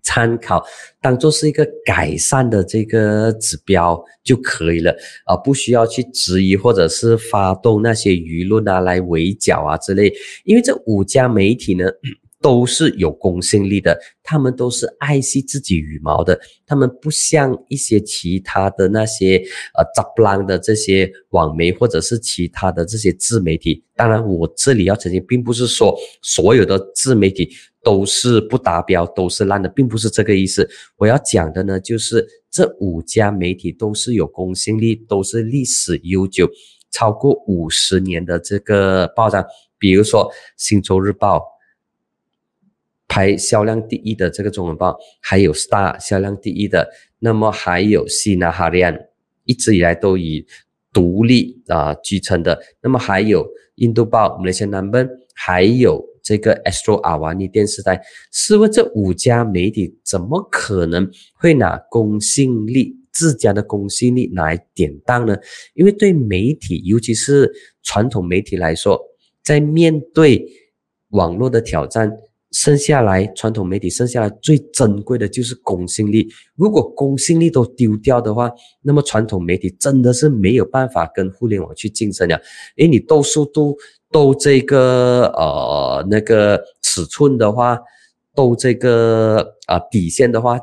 [0.06, 0.64] 参考
[1.02, 4.95] 当做是一个改善的这个指标就可以了
[5.26, 10.14] 啊，不需要去质疑或者是发动那些舆论啊来围剿啊之类。
[10.44, 11.86] 因为这五家媒体呢
[12.41, 19.38] 都是有公信力的，他们都是爱惜自己羽毛的，他们不像一些其他的那些
[19.73, 23.84] 呃杂不浪的这些网媒或者是其他的这些自媒体。
[23.95, 27.49] 当然，我这里要澄清，并不是说所有的自媒体。
[27.86, 30.68] 都是不达标，都是烂的，并不是这个意思。
[30.98, 36.49] 我要讲的呢，就是这五家媒体都是有公信力，都是历史悠久，
[36.90, 39.45] 超过五十年的这个报章。
[39.78, 41.38] 比如说《新洲日报》，
[43.07, 46.90] 排销量第一的这个中文报，还有《Star》销量第一的，
[47.20, 48.95] 那么还有《西纳哈利安》，
[49.44, 50.44] 一直以来都以
[50.91, 52.60] 独立啊居称的。
[52.82, 53.45] 那么还有
[53.76, 56.03] 《印度报》、《马来西亚南奔》，还有。
[56.26, 65.38] 这个 Astro 阿瓦尼电视台，试问这五家媒体怎么可能会拿公信力自家的公信力来典当呢？
[65.76, 67.52] 因为对媒体，尤其是
[67.84, 68.99] 传统媒体来说，
[69.43, 70.43] 在面对
[71.10, 72.11] 网络的挑战，
[72.52, 76.27] 剩下来传统媒体剩下来最珍贵的就是公信力。
[76.56, 82.41] 如果公信力都丢掉的话，那么传统媒体真的是没有办法跟互联网去竞争了。
[82.77, 83.77] 诶，你斗速度、
[84.16, 87.78] 斗这个呃那个尺寸的话，
[88.34, 90.58] 斗这个啊底线的话。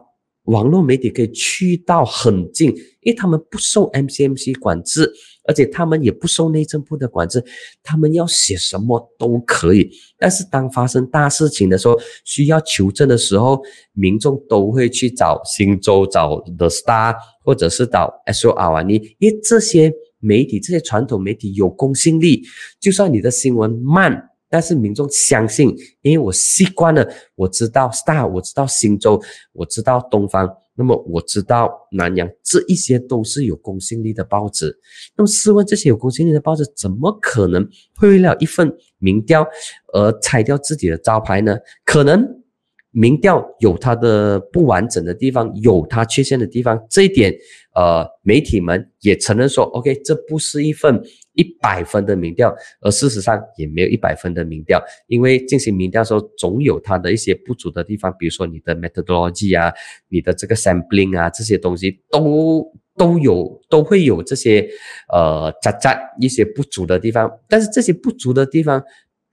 [0.46, 2.68] 网络媒体可以去到很近，
[3.02, 5.08] 因为他们不受 MCMC 管制，
[5.46, 7.44] 而且他们也不受内政部的管制，
[7.80, 9.88] 他们要写什么都可以。
[10.18, 13.62] 但是当发生大事情的时候，需要求证的时候，
[13.92, 17.14] 民众都会去找新洲、找 The Star，
[17.44, 19.92] 或者是找 SOR 啊，你因为这些
[20.22, 22.42] 媒体，这些传统媒体有公信力，
[22.80, 24.30] 就算你的新闻慢。
[24.48, 29.18] 但是民众相信，因为我习惯了，我知道 Star，我知道新洲，
[29.52, 34.78] 我知道东方，那么我知道南洋，这一些都是有公信力的报纸。
[35.16, 37.66] 那么试问，这些有公信力的报纸，怎么可能
[37.96, 39.42] 会为了一份民调
[39.94, 41.56] 而拆掉自己的招牌呢？
[41.84, 42.42] 可能。
[42.94, 47.34] 民调有它的不完整的地方，有它缺陷的地方，这一点，
[47.74, 51.02] 呃，媒体们也承认说，OK，这不是一份
[51.34, 59.72] 一百分的民调，而事实上也没有一百分的民调，因为进行民调的时候，总有它的一些不足的地方，比如说你的 methodology 啊，
[60.08, 62.64] 你的这个 sampling 啊，这些东西都
[62.96, 64.68] 都有都会有这些
[65.12, 68.82] 呃渣渣一些不足的地方，但是这些不足的地方。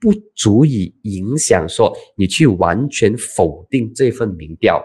[0.02, 4.82] 不足以影响说你去完全否定这份民调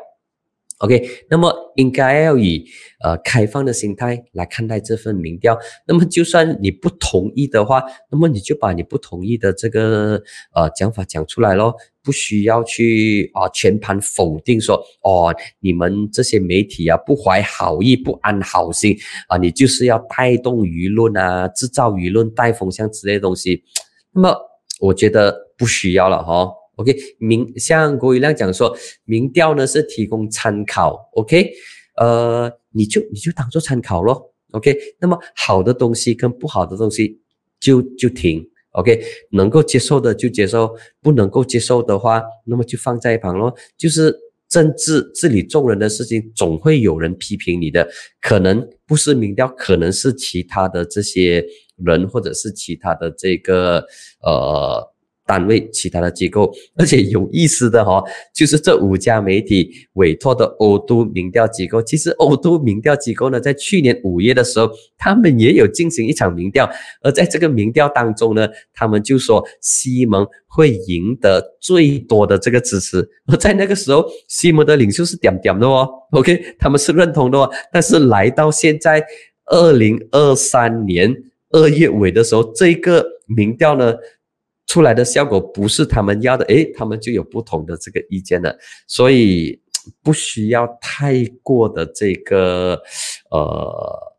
[0.79, 1.07] ，OK？
[1.29, 2.65] 那么应该要以
[3.03, 5.57] 呃开放的心态来看待这份民调。
[5.87, 10.21] 那么就算你不同意的话，那么你就把你不同意的这个
[10.53, 11.73] 呃讲法讲出来咯，
[12.03, 18.95] 不需要去啊全盘否定说哦你们这些媒体啊不怀好意不安好心
[19.27, 23.63] 啊你就是要带动舆论啊制造舆论带风向之类的东西，
[24.13, 24.35] 那么。
[24.81, 31.51] 我觉得不需要了哈，OK，民像郭宇亮讲说，民调呢是提供参考，OK，
[31.97, 37.19] 呃，你就你就当做参考咯 o k 那么好的东西跟不好的东西
[37.59, 43.53] 就就停，OK，能够接受的就接受，不能够接受的话，那么就放在一旁咯。
[43.77, 44.15] 就是
[44.47, 47.89] 政治治理众人的事情，总会有人批评你的，
[48.21, 51.45] 可能不是民调，可能是其他的这些。
[51.77, 53.85] 人或者是其他的这个
[54.21, 54.81] 呃
[55.25, 58.03] 单位、其他的机构， 而且有意思的哈，
[58.33, 66.69] 就是这五家媒体委托的欧都民调机构，其实欧都民调机构呢，在去年五月的时候，他们也有进行一场民调，
[67.01, 79.03] 而在这个民调当中呢，他们就说西蒙会赢得最多的这个支持， 而在那个时候，西蒙的领袖是点点的哦，OK，他们是认同的哦，但是来到现在
[79.45, 81.13] 二零二三年。
[81.51, 83.93] 二月尾的时候，这个民调呢
[84.67, 89.61] 出来的效果不是他们要的，诶，他们就有不同的这个意见了，所以
[90.01, 92.81] 不需要太过的这个
[93.31, 94.13] 呃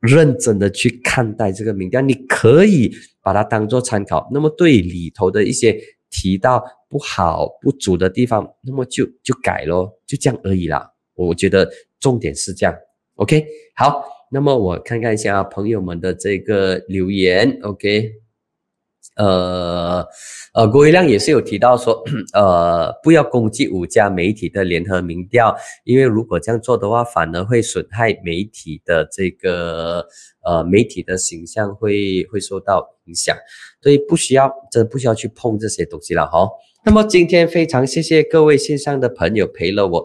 [0.00, 2.92] 认真的去看待这个民调，你可以
[3.22, 4.28] 把它当做参考。
[4.32, 5.78] 那么对里头的一些
[6.10, 10.90] 提到不好不足的地方，那么就就改咯，就这样而已啦。
[11.14, 12.74] 我觉得重点是这样
[13.14, 14.04] ，OK，好。
[14.28, 18.10] 那么我看看一下朋友们的这个留言，OK，
[19.16, 20.06] 呃
[20.54, 22.02] 呃，郭一亮也是有提到说，
[22.32, 30.06] 呃，不要攻击五家媒体的联合民调，因为如果这样做的话，反而会损害媒体的这个
[30.44, 33.36] 呃媒体的形象会会受到影响，
[33.82, 36.48] 所以不需要，真不需要去碰这些东西了哈。
[36.84, 40.04] 那么今天非常谢谢各位线上的朋友陪了我。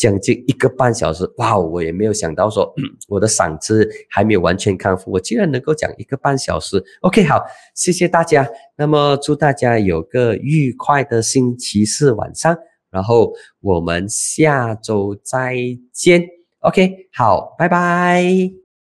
[0.00, 1.58] 将近一个半小时，哇！
[1.58, 2.72] 我也没有想到说
[3.06, 6.82] 我的嗓子还没有完全康复，我竟然能够讲一个半小时。
[7.02, 7.38] OK，好，
[7.74, 8.48] 谢谢大家。
[8.78, 12.56] 那么祝大家有个愉快的星期四晚上，
[12.90, 15.54] 然后我们下周再
[15.92, 16.24] 见。
[16.60, 18.69] OK，好，拜拜。